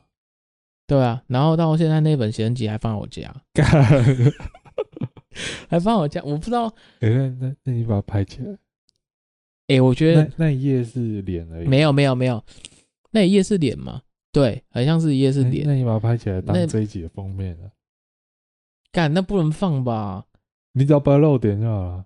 [0.88, 1.22] 对啊。
[1.28, 3.34] 然后到现在那本写真集还放我家，
[5.70, 6.68] 还放我家，我不知道。
[7.00, 8.52] 哎、欸，那那那你把它拍起来。
[9.68, 11.68] 哎、欸，我觉得那一页是脸而已。
[11.68, 12.44] 没有没有没有，
[13.12, 14.02] 那一页是脸吗？
[14.32, 15.68] 对，好像是一页是脸、欸。
[15.68, 17.72] 那你把它拍起来当这一集的封面了。
[18.92, 20.26] 干，那不能放吧？
[20.74, 22.06] 你只要不要露点就好了。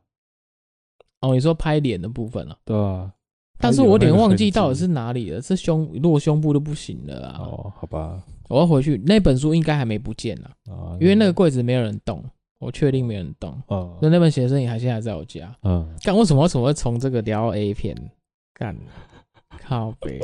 [1.21, 2.57] 哦，你说拍脸的部分了、啊？
[2.65, 3.11] 对啊。
[3.57, 7.39] 但是我有点忘记到底是哪里了，是胸，如果胸部都不行了啊。
[7.39, 8.21] 哦，好吧。
[8.49, 12.23] 我要回去，那本书应该还没不见呢、啊，因为那个柜子没有人动。
[12.57, 17.95] 我确定没人动，哦，那那本写真也还现在在我家，嗯，干为什么为什么会从这个聊 A 片？
[18.53, 18.75] 干，
[19.61, 20.19] 靠北，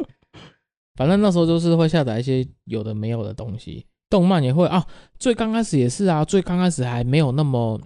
[0.96, 4.84] 反正那时候就是会下载一些有的没有的东西，动漫也会啊，
[5.20, 7.80] 最刚开始也是啊，最刚开始还没有那么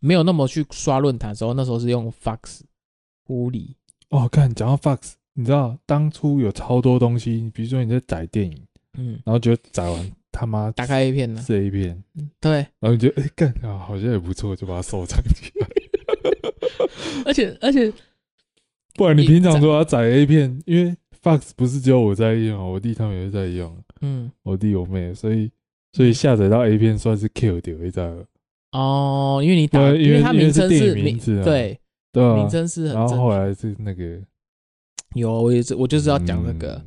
[0.00, 2.60] 没有那么去刷论坛的时候，那时候是用 Fox
[3.24, 3.74] 狐狸
[4.10, 8.58] 哦，看，讲到 Fox，你知道当初有超多东西，比如说你在载电影，
[8.98, 10.12] 嗯，然后就载完。
[10.38, 11.40] 他妈打开 A 片呢？
[11.40, 12.04] 是 A 片，
[12.38, 12.56] 对。
[12.78, 15.66] 然后你觉得哎干啊，好像也不错，就把它收藏起来。
[17.24, 17.90] 而 且而且，
[18.96, 23.82] 不然你平常说要载 A 片，因为 Fox 不是只有我在用，我弟他们也在用。
[24.02, 25.50] 嗯，我弟我妹，所以
[25.92, 28.22] 所以下载到 A 片算是 kill 掉一张。
[28.72, 31.78] 哦，因为你打，因为因为它名称是名字，对
[32.12, 32.92] 对，名称是。
[32.92, 34.20] 然后后来是那个，
[35.14, 36.82] 有我也是，我就是要讲那个，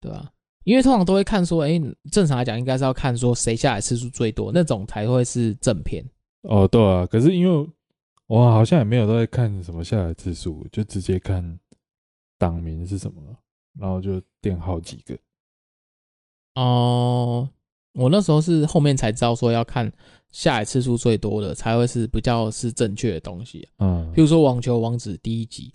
[0.00, 0.30] 对吧？
[0.64, 6.04] 因为通常都会看说，哎、欸，正常来讲应该是要看说谁下载次数最多，那种才会是正片。
[6.42, 7.68] 哦，对啊，可是因为
[8.26, 11.58] 我好像也没有都在看什么下载次数，就直接看
[12.38, 13.22] 党名是什么，
[13.78, 15.18] 然后就点好几个。
[16.56, 17.48] 哦，
[17.94, 19.90] 我那时候是后面才知道说要看
[20.30, 23.68] 下载次数最多的才会是比较是正确的东西。
[23.78, 25.72] 嗯，比如说网球王子第一集，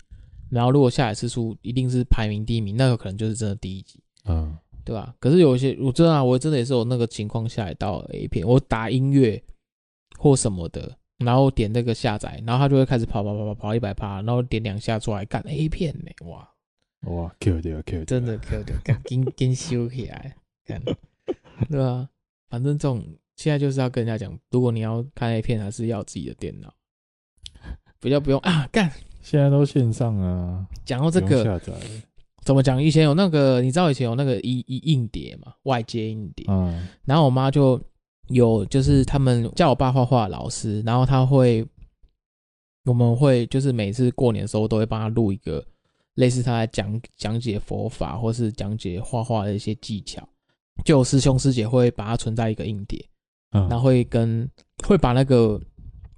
[0.50, 4.00] 然后如果下载次数一定是排名第一名，那个可能就是真的第一集。
[4.24, 4.56] 嗯。
[4.84, 5.12] 对吧？
[5.18, 9.42] 可是有一些，我真的啊，我真的也是有那个情况下载到 A 片，我打音乐
[10.16, 16.48] 或什么的，然后点那个下载，然后它就会开始跑跑跑跑跑一百趴，然后点两下出来，干 A 片呢，哇
[17.10, 20.80] 哇，Q 掉 Q 掉，真的 Q 掉，干跟跟修起来，干，
[21.70, 22.08] 对啊？
[22.48, 23.04] 反正这种
[23.36, 26.72] 现在就是要跟人家讲，如果你要看 A 片，还是要自己的电脑，
[28.00, 28.90] 比较不用 啊干。
[29.20, 30.66] 现在都线上啊。
[30.84, 31.72] 讲到这个下载，
[32.44, 32.80] 怎么讲？
[32.80, 36.46] 以前有那个，你知道以前有那个一一硬碟嘛，外接硬碟。
[36.48, 36.86] 嗯。
[37.04, 37.80] 然后我妈就
[38.28, 41.66] 有，就是他们叫我爸画画的老师，然后他会，
[42.84, 45.64] 我们会就是每次过年的时候都会帮他录一个，
[46.14, 50.26] 类似他在讲讲解佛法或是讲解画画的一些技巧。
[50.84, 53.04] 就有师兄师姐会把它存在一个硬碟，
[53.52, 54.48] 嗯，然后会跟
[54.86, 55.60] 会把那个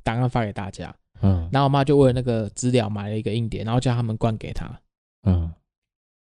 [0.02, 0.94] 档案发给大家。
[1.20, 4.70] 嗯，然后我妈就为了那个资料买了一个硬碟，然后叫他们灌给他。
[5.24, 5.52] 嗯，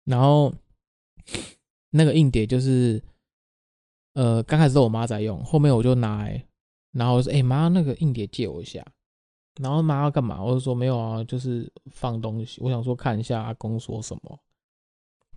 [0.04, 0.52] 然后
[1.90, 3.02] 那个硬碟就是，
[4.12, 6.44] 呃，刚开始都我妈在用，后面我就拿来，
[6.92, 8.84] 然后我说：“哎、欸、妈，那个硬碟借我一下。”
[9.60, 10.42] 然后妈要干嘛？
[10.42, 14.38] 我就说：“没有啊，就是放东西。”我想说看一下阿公说什么，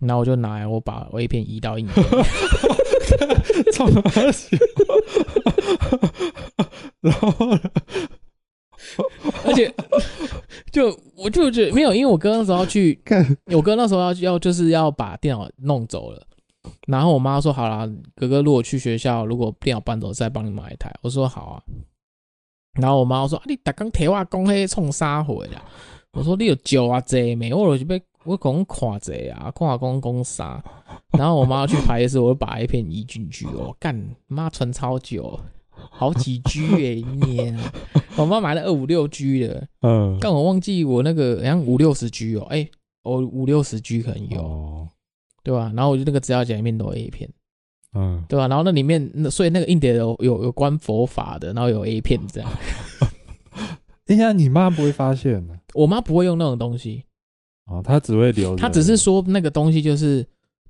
[0.00, 2.04] 然后我就拿来，我把 A 片移到硬碟。
[3.72, 4.10] 操他妈！
[7.00, 7.34] 然后。
[9.44, 9.72] 而且，
[10.70, 12.98] 就我就觉得没有，因为我哥那时候要去，
[13.52, 16.24] 我哥那时候要要就是要把电脑弄走了，
[16.86, 20.94] 然后我妈说好啦，哥哥如果去学校，如果电脑搬走，再帮你买一台。
[21.02, 21.62] 我说好啊，
[22.80, 25.60] 然后我妈说啊，你打刚铁话讲黑冲啥回来？
[26.12, 27.52] 我说你有酒啊贼没？
[27.52, 30.62] 我就被我讲垮贼啊，看阿公讲啥？
[31.12, 35.38] 然后我妈去拍的时候，我就把 A 片移进去，哦干妈存超久。
[35.90, 37.72] 好几 G 哎、欸，你啊！
[38.16, 42.70] 我妈买了二五六 G 的，嗯，但我忘记我那个好像五六十 G 哦，哎、欸，
[43.02, 44.88] 我五六十 G 可能有，哦、
[45.44, 45.70] 对吧？
[45.76, 47.28] 然后我就那个资料夹里面都有 A 片，
[47.94, 48.48] 嗯，对吧？
[48.48, 52.50] 然后那里面那所以那个硬碟有有有关佛法的，然后有 A 片这样。
[54.06, 57.04] 哎呀，你妈不会发现的，我妈不会用那种东西，
[57.66, 60.26] 哦，她只会留，她只是说那个东西就是，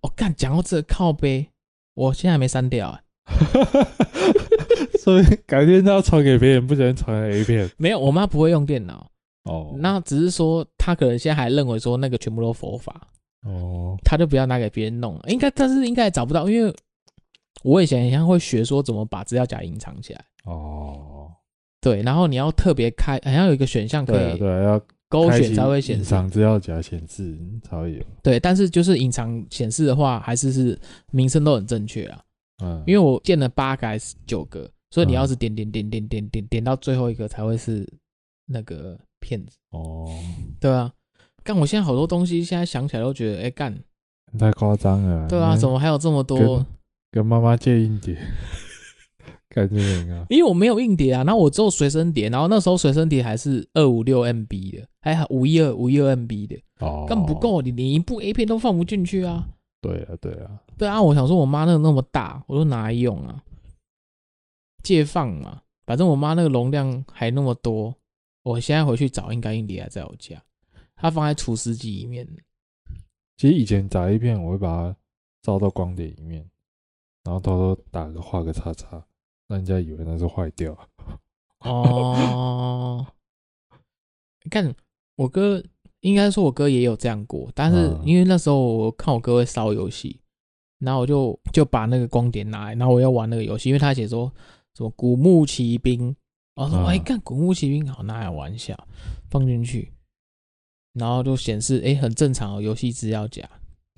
[0.07, 1.48] 我干讲到这个靠背，
[1.94, 3.00] 我现在还没删掉啊。
[5.02, 7.68] 所以改天他要传给别人，不想传 A 片。
[7.76, 9.11] 没有，我妈不会用电脑。
[9.42, 13.09] 哦，那只是说她可能现在还认为说那个全部都佛法。
[13.42, 15.20] 哦，她就不要拿给别人弄。
[15.26, 16.72] 应该，但是应该也找不到，因为
[17.64, 20.24] 我以前好像会学说怎么把资料夹隐藏起来。
[20.44, 21.32] 哦，
[21.80, 26.02] 对，然后你要特别开，好像有一个选项可以，对，要勾选才会显示。
[26.02, 28.02] 隐藏资料夹显示才会有。
[28.22, 30.78] 对，但是就是隐藏显示的话，还是是
[31.12, 32.20] 名称都很正确啊。
[32.62, 37.86] 嗯，因为我建了八个还是九个，所以你要是点点点点点点点到最后一个才会是
[38.46, 40.09] 那个骗子哦。
[40.59, 40.90] 对啊，
[41.44, 43.78] 干我现在好多东西，现在想起来都觉得，哎、欸、干
[44.38, 45.28] 太夸张了。
[45.28, 46.64] 对啊，怎么还有这么多？
[47.12, 48.18] 跟妈妈借硬碟，
[49.57, 49.76] 干这
[50.07, 50.26] 个啊？
[50.28, 59.48] 因为我没有硬碟啊，然后我只有随身碟，然后那时候随身碟还是二五六 MB 的，还好五一二五一二 MB 的哦，根本不够，你连一部 A 片都放不进去啊。
[59.80, 60.61] 对啊，对啊。
[60.76, 63.42] 对啊，我想说，我妈那个那么大，我都拿来用啊，
[64.82, 65.62] 借放嘛。
[65.86, 67.94] 反正我妈那个容量还那么多，
[68.42, 70.42] 我现在回去找，应该硬碟还在我家，
[70.96, 72.28] 它放在除湿机里面。
[73.38, 74.96] 其实以前找一片，我会把它
[75.40, 76.46] 照到光碟里面，
[77.24, 79.02] 然后偷偷打个画个叉叉，
[79.49, 80.76] 让人家以为那是坏掉。
[81.61, 83.07] 哦，
[84.42, 84.74] 你看
[85.16, 85.62] 我哥。
[86.01, 90.20] 应该说，我哥也有这样过，但是因为那时候我看我哥会烧游戏，
[90.78, 94.32] 然后我就就把那个光碟拿来，然后我要玩那个游戏，因为他写说
[94.76, 96.14] 什么古墓奇兵，
[96.55, 98.78] 我说哎，干古墓奇兵好，拿来玩一下，
[99.28, 99.90] 放进去，
[100.92, 103.42] 然后就显示哎很正常哦游戏资料夹，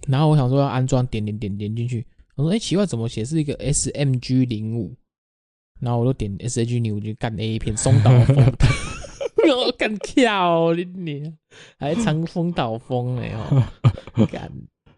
[0.07, 4.97] 然后我想说要安装，点点点点进去，我说哎奇怪怎么显示一个 SMG 零五，
[5.81, 8.37] 然后我就点 SMG 零五就干 A 片松岛枫。
[9.67, 11.33] 我 干跳你你，
[11.79, 14.53] 还长风岛风哎哦， 敢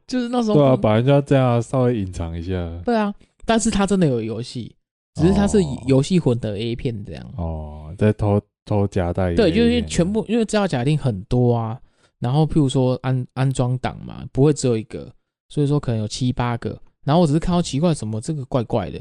[0.08, 2.54] 就是那时候对啊，把人家这样稍微隐藏一下。
[2.84, 3.14] 对啊，
[3.44, 4.74] 但是他真的有游戏，
[5.14, 7.24] 只是他是游戏混的 A 片这样。
[7.36, 9.34] 哦，在偷偷夹带。
[9.34, 11.78] 对，就是全部因为资料夹一定很多啊，
[12.18, 15.12] 然后譬如说安安装档嘛，不会只有一个，
[15.48, 16.76] 所以说可能有七八个。
[17.04, 19.00] 然后我只是看到奇怪，什么这个怪怪的。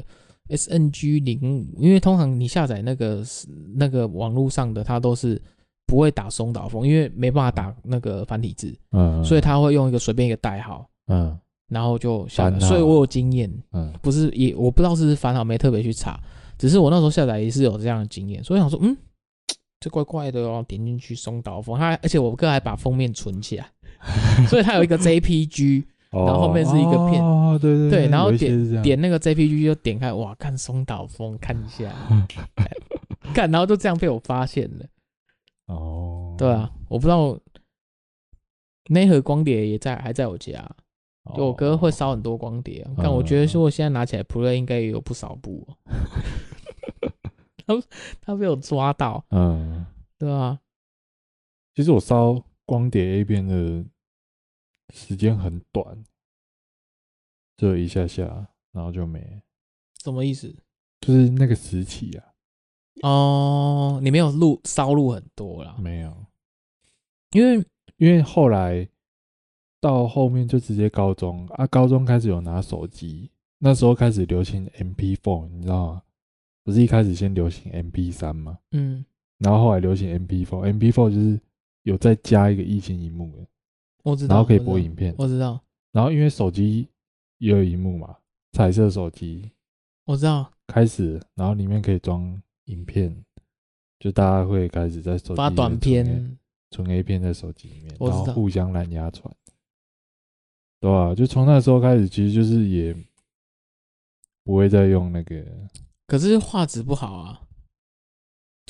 [0.50, 3.24] SNG 零五，因为通常你下载那个
[3.74, 5.40] 那个网络上的，它都是
[5.86, 11.36] 不会打松岛枫，因为没办法打那个繁体字，嗯，所以他会用一个随便一个代号，嗯，
[11.68, 16.20] 然后就下载，所以我有经验，嗯，不是也我不知道是不是烦恼，没特别去查，
[16.58, 18.96] 只是我那时候下载也是有这样的经验，所以想说，嗯，
[19.80, 23.66] 这怪怪的哦，点进去松岛枫，他而且我哥还把封面存起来，
[24.48, 25.84] 所以他有一个 JPG。
[26.10, 31.92] 然后后面是一个片，哦，对对对，然后点点那个 JPG 就点开，哇，看松岛枫，看一下，
[33.34, 34.86] 看，然后就这样被我发现了。
[35.66, 37.38] 哦，对啊，我不知道
[38.88, 40.68] 那盒光碟也在，还在我家。
[41.36, 45.64] 就我哥会烧很多光碟，但我觉得说我现在拿起来 Play 应该也有不少部。
[47.64, 47.74] 他
[48.20, 49.86] 他被我抓到，嗯，
[50.18, 50.58] 对啊？
[51.76, 53.84] 其实我烧光碟 A 边的
[54.92, 56.04] 时间很短，
[57.56, 59.42] 就一下下，然后就没。
[60.02, 60.54] 什么意思？
[61.00, 62.24] 就是那个时期啊。
[63.02, 65.76] 哦，你没有录烧录很多啦？
[65.78, 66.26] 没有，
[67.32, 67.64] 因为
[67.96, 68.86] 因为后来
[69.80, 76.02] 到后面就直接高中啊，高中开始有拿手机，那时候开始流行 MP4，你知道吗？
[76.62, 78.58] 不是一开始先流行 MP3 吗？
[78.72, 79.02] 嗯，
[79.38, 81.40] 然后后来流行 MP4，MP4 就是
[81.84, 83.46] 有再加一个液晶萤幕的，
[84.02, 85.60] 我知道，然后可以播影片，我知道。
[85.92, 86.88] 然后因为手机
[87.38, 88.16] 也有荧幕嘛，
[88.52, 89.50] 彩色手机，
[90.04, 92.40] 我知道，开始，然后里面可以装。
[92.66, 93.12] 影片
[93.98, 96.38] 就大家会开始在手机发短片、
[96.70, 99.34] 存 A 片在手机里面，然后互相蓝牙传，
[100.78, 101.14] 对吧、啊？
[101.16, 102.94] 就从那时候开始，其实就是也
[104.44, 105.44] 不会再用那个。
[106.06, 107.42] 可是画质不好啊，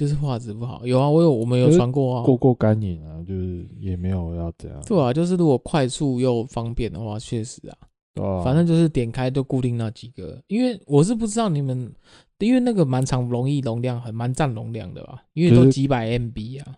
[0.01, 0.87] 就是画质不好。
[0.87, 4.81] 有啊，我有，我们有传过啊，过过干瘾啊，就是也没有要这样。
[4.87, 7.77] 对啊，就是如果快速又方便的话，确实啊，
[8.15, 10.43] 对啊，反正就是点开都固定那几个。
[10.47, 11.93] 因为我是不知道你们。
[12.39, 15.23] 因为那个蛮长，容易容量很蛮占容量的吧？
[15.35, 16.73] 因为都几百 MB 啊。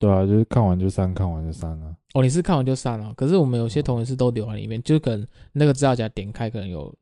[0.00, 1.94] 对啊，就是看完就删，看完就删啊。
[2.14, 3.14] 哦，你是看完就删了？
[3.14, 6.92] 可是我们有些同学是都留在里面，就可能那个资料夹点开可能有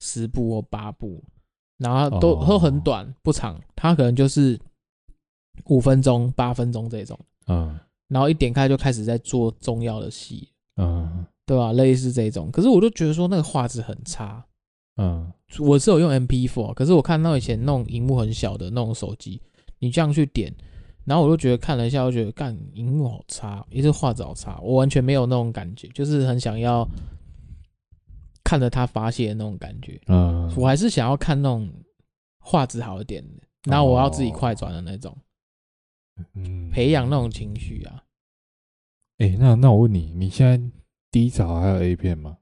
[0.00, 1.22] 十部或八部，
[1.78, 4.58] 然后都都很短不长，它可能就是
[5.66, 7.18] 五分钟、八分钟这种。
[7.46, 7.78] 嗯。
[8.08, 10.48] 然后一点开就开始在做重要的戏。
[10.76, 11.24] 嗯。
[11.44, 11.72] 对吧？
[11.72, 14.44] 类似这种，可是我就觉得说那个画质很差。
[14.96, 15.32] 嗯。
[15.58, 19.38] 我是有用 MP4，可是我看到以前那种荧幕很小的那种手机，
[19.80, 20.50] 你这样去点，
[21.04, 26.88] 然后我就觉得看了一下，我觉得干荧幕好差，也是画质好差，我完全没有那种感觉，就是很想要
[28.42, 30.00] 看着他发泄的那种感觉。
[30.06, 31.70] 嗯，我还是想要看那种
[32.38, 35.14] 画质好一点的，然后我要自己快转的那种，
[36.34, 38.04] 嗯，培养那种情绪啊。
[39.18, 40.70] 哎、欸，那那我问你，你现在
[41.10, 42.38] 低潮还有 A 片吗？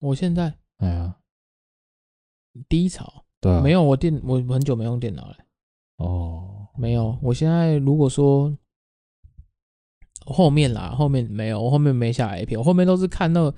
[0.00, 1.16] 我现在，哎呀。
[2.68, 5.36] 低潮，对、啊，没有，我电我很久没用电脑了。
[5.96, 8.56] 哦，没有，我现在如果说
[10.24, 13.56] 后面啦，后面没有，我后面没下 A 片，我后面都是看那个，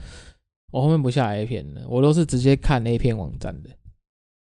[0.72, 3.68] 我后面不下 A 片的，我都是直接看 A 片网站的，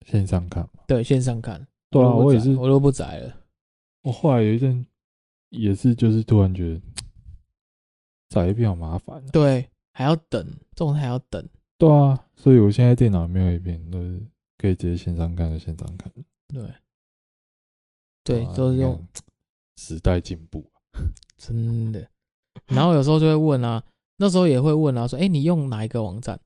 [0.07, 0.67] 线上看。
[0.87, 1.67] 对，线上看。
[1.91, 3.37] 对啊，我，我也是，我都不宅了。
[4.09, 4.87] 我后来有一阵
[5.51, 6.81] 也是，就是突然觉得
[8.31, 9.25] 找 A 片好麻烦、啊。
[9.31, 10.43] 对，还要等，
[10.75, 11.47] 这种还要等。
[11.77, 14.23] 对啊，所以我现在电脑没有 A 片，都是。
[14.57, 16.13] 可以直接线上看，就线上看。
[16.49, 16.75] 对，
[18.25, 19.07] 对，都是用
[19.77, 20.69] 时代进步，
[21.39, 22.09] 真的。
[22.67, 23.81] 然后有时候就会问啊，
[24.17, 26.41] 那时候也会问啊，说，哎，你用哪一个网站？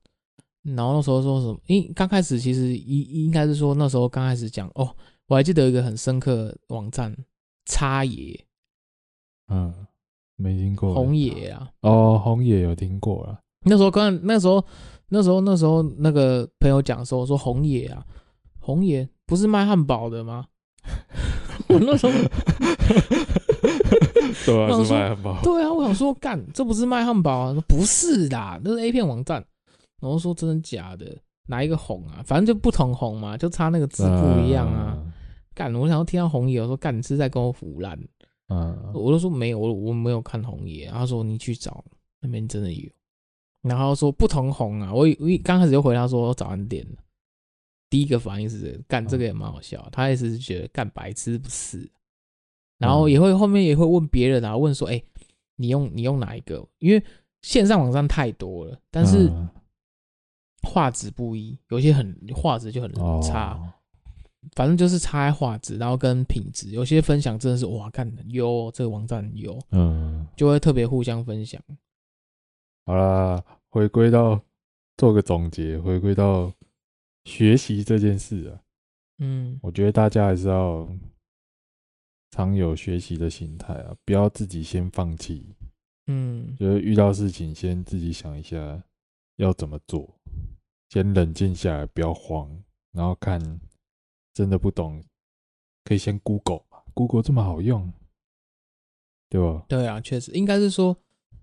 [0.61, 1.59] 然后那时候说什么？
[1.65, 4.95] 因，刚开始其实应应该是说那时候刚开始讲哦，
[5.25, 7.17] 我还记得一个很深刻的网站，
[7.65, 8.39] 叉爷。
[9.49, 9.73] 嗯，
[10.35, 10.93] 没听过。
[10.93, 11.69] 红野啊。
[11.81, 13.39] 哦，红野有听过了。
[13.65, 14.63] 那时候刚那时候。
[15.09, 18.03] 那时候，那时候那个朋友讲说，说红爷啊，
[18.59, 20.47] 红野不是卖汉堡的吗？
[21.69, 22.11] 我那时候，
[24.43, 25.39] 对啊，是卖汉堡。
[25.43, 27.53] 对啊，我想说，干，这不是卖汉堡啊？
[27.53, 29.45] 说不是的，那是 A 片网站。
[30.01, 31.15] 然后说真的假的？
[31.47, 32.23] 哪一个红啊？
[32.25, 34.97] 反正就不同红嘛，就差那个字不一样啊。
[35.53, 37.99] 干、啊，我想要听到红爷，我说干，你是在跟我唬烂？
[38.47, 40.87] 嗯、啊，我都说没有，我我没有看红爷。
[40.87, 41.83] 他说你去找
[42.19, 42.89] 那边真的有。
[43.61, 46.85] 然后说不同红啊，我我刚开始就回他说早安点，
[47.89, 51.89] 第一个反应是干这个也蛮好笑，他也是觉得干白痴不是，
[52.77, 55.01] 然后也会后面也会问别人啊，问说哎，
[55.55, 56.67] 你用你用哪一个？
[56.79, 57.01] 因为
[57.41, 59.31] 线上网站太多了，但是
[60.63, 63.73] 画质不一，有些很画质就很差，
[64.55, 71.61] 反正就是差在画质，然后跟品质，有些分享真的是哇干优，这个网站优，嗯，就会特别互相分享。
[72.85, 74.39] 好啦，回归到
[74.97, 76.53] 做个总结，回归到
[77.25, 78.59] 学习这件事啊，
[79.19, 80.87] 嗯，我觉得大家还是要
[82.31, 85.55] 常有学习的心态啊，不要自己先放弃，
[86.07, 88.83] 嗯，就是遇到事情先自己想一下
[89.37, 90.13] 要怎么做，
[90.89, 92.49] 先冷静下来，不要慌，
[92.91, 93.39] 然后看
[94.33, 95.03] 真的不懂，
[95.85, 97.91] 可以先 Google 嘛，Google 这么好用，
[99.29, 99.65] 对吧？
[99.67, 100.97] 对啊，确实应该是说。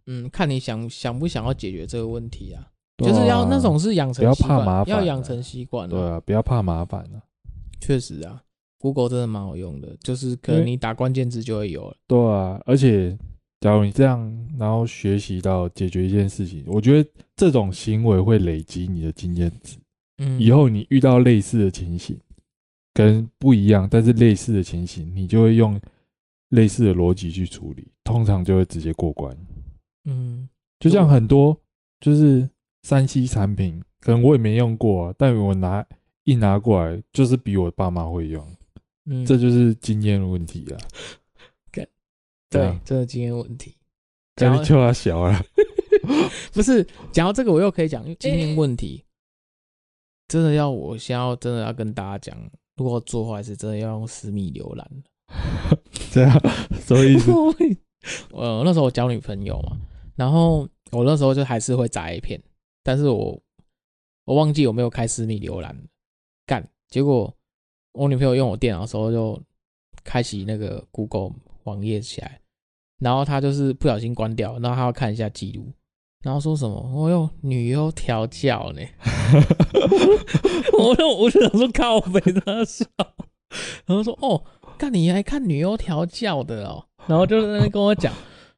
[0.06, 2.66] 嗯，看你想想不想要解决这个问题啊？
[2.98, 5.88] 就是要那种是养成习惯，不要怕麻烦，要养成习惯。
[5.88, 7.22] 对啊，不要怕麻烦啊。
[7.80, 8.42] 确实啊
[8.78, 11.96] ，Google 真的蛮好用的，就是可能你打关键字就会有了。
[12.08, 13.16] 对啊，而且
[13.60, 19.78] 假如你这样，然后学习到解决一件事情，我觉得这种行为会累积你的经验值。
[20.18, 22.18] 嗯，以后你遇到类似的情形，
[22.92, 25.80] 跟不一样，但是类似的情形，你就会用
[26.50, 29.36] 类似的逻辑去处理，通常就会直接过关。
[30.04, 31.56] 嗯，就像很多
[32.00, 32.48] 就是
[32.82, 35.86] 三 C 产品，可能我也没用过啊，但我拿
[36.24, 38.44] 一拿过来，就是比我爸妈会用，
[39.06, 40.78] 嗯，这就是经验问题啊。
[42.52, 43.76] 对，这是经验问题。
[44.34, 45.40] 讲你就他小了，
[46.52, 49.04] 不是讲到这个，我又可以讲经验问题。
[50.26, 52.50] 真的要我先要真的要跟大家讲，
[52.80, 54.90] 如果做坏事，真的要用私密浏览。
[56.10, 56.32] 这样
[56.80, 57.30] 什么意思？
[58.32, 59.78] 我那时候我交女朋友嘛，
[60.16, 62.40] 然后我那时候就还是会砸 A 片，
[62.82, 63.38] 但是我
[64.24, 65.76] 我忘记有没有开私密浏览，
[66.46, 67.32] 干，结果
[67.92, 69.38] 我女朋友用我电脑的时候就
[70.02, 71.32] 开启那个 Google
[71.64, 72.40] 网页起来。
[72.98, 75.70] 然后她就是不小心关掉，然后她要看一下记录，
[76.22, 76.90] 然后说什么？
[76.94, 78.82] 我用女优调教呢？
[80.78, 82.84] 我就我就想说靠北他笑，
[83.86, 84.42] 然后说哦，
[84.78, 88.12] 看你还看女优调教的哦，然后就在那跟我讲，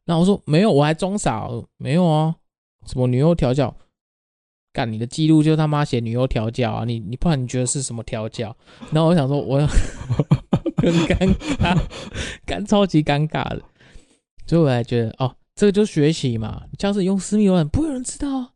[0.04, 2.34] 然后我说没有，我还装傻，没有啊，
[2.86, 3.74] 什么女优调教？
[4.72, 8.56] 干你的记录就他妈写女优调教啊，你你不然你觉得是什么调教？
[8.90, 9.58] 然后我想说我
[10.78, 11.78] 很尴尬，
[12.46, 13.62] 干超级尴尬的。
[14.46, 16.62] 所以我还觉得哦，这个就是学习嘛。
[16.78, 18.52] 像是用私密浏览，不会有人知道，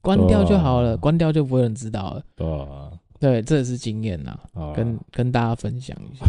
[0.00, 2.22] 关掉就好了，关掉就不会有人知道了。
[2.34, 4.38] 对啊，对，这也是经验呐，
[4.74, 6.24] 跟跟大家分享一下。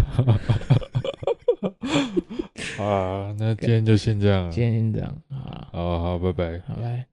[2.83, 7.10] 啊，那今天就先这样，今天先这样啊，好好，拜拜，拜拜。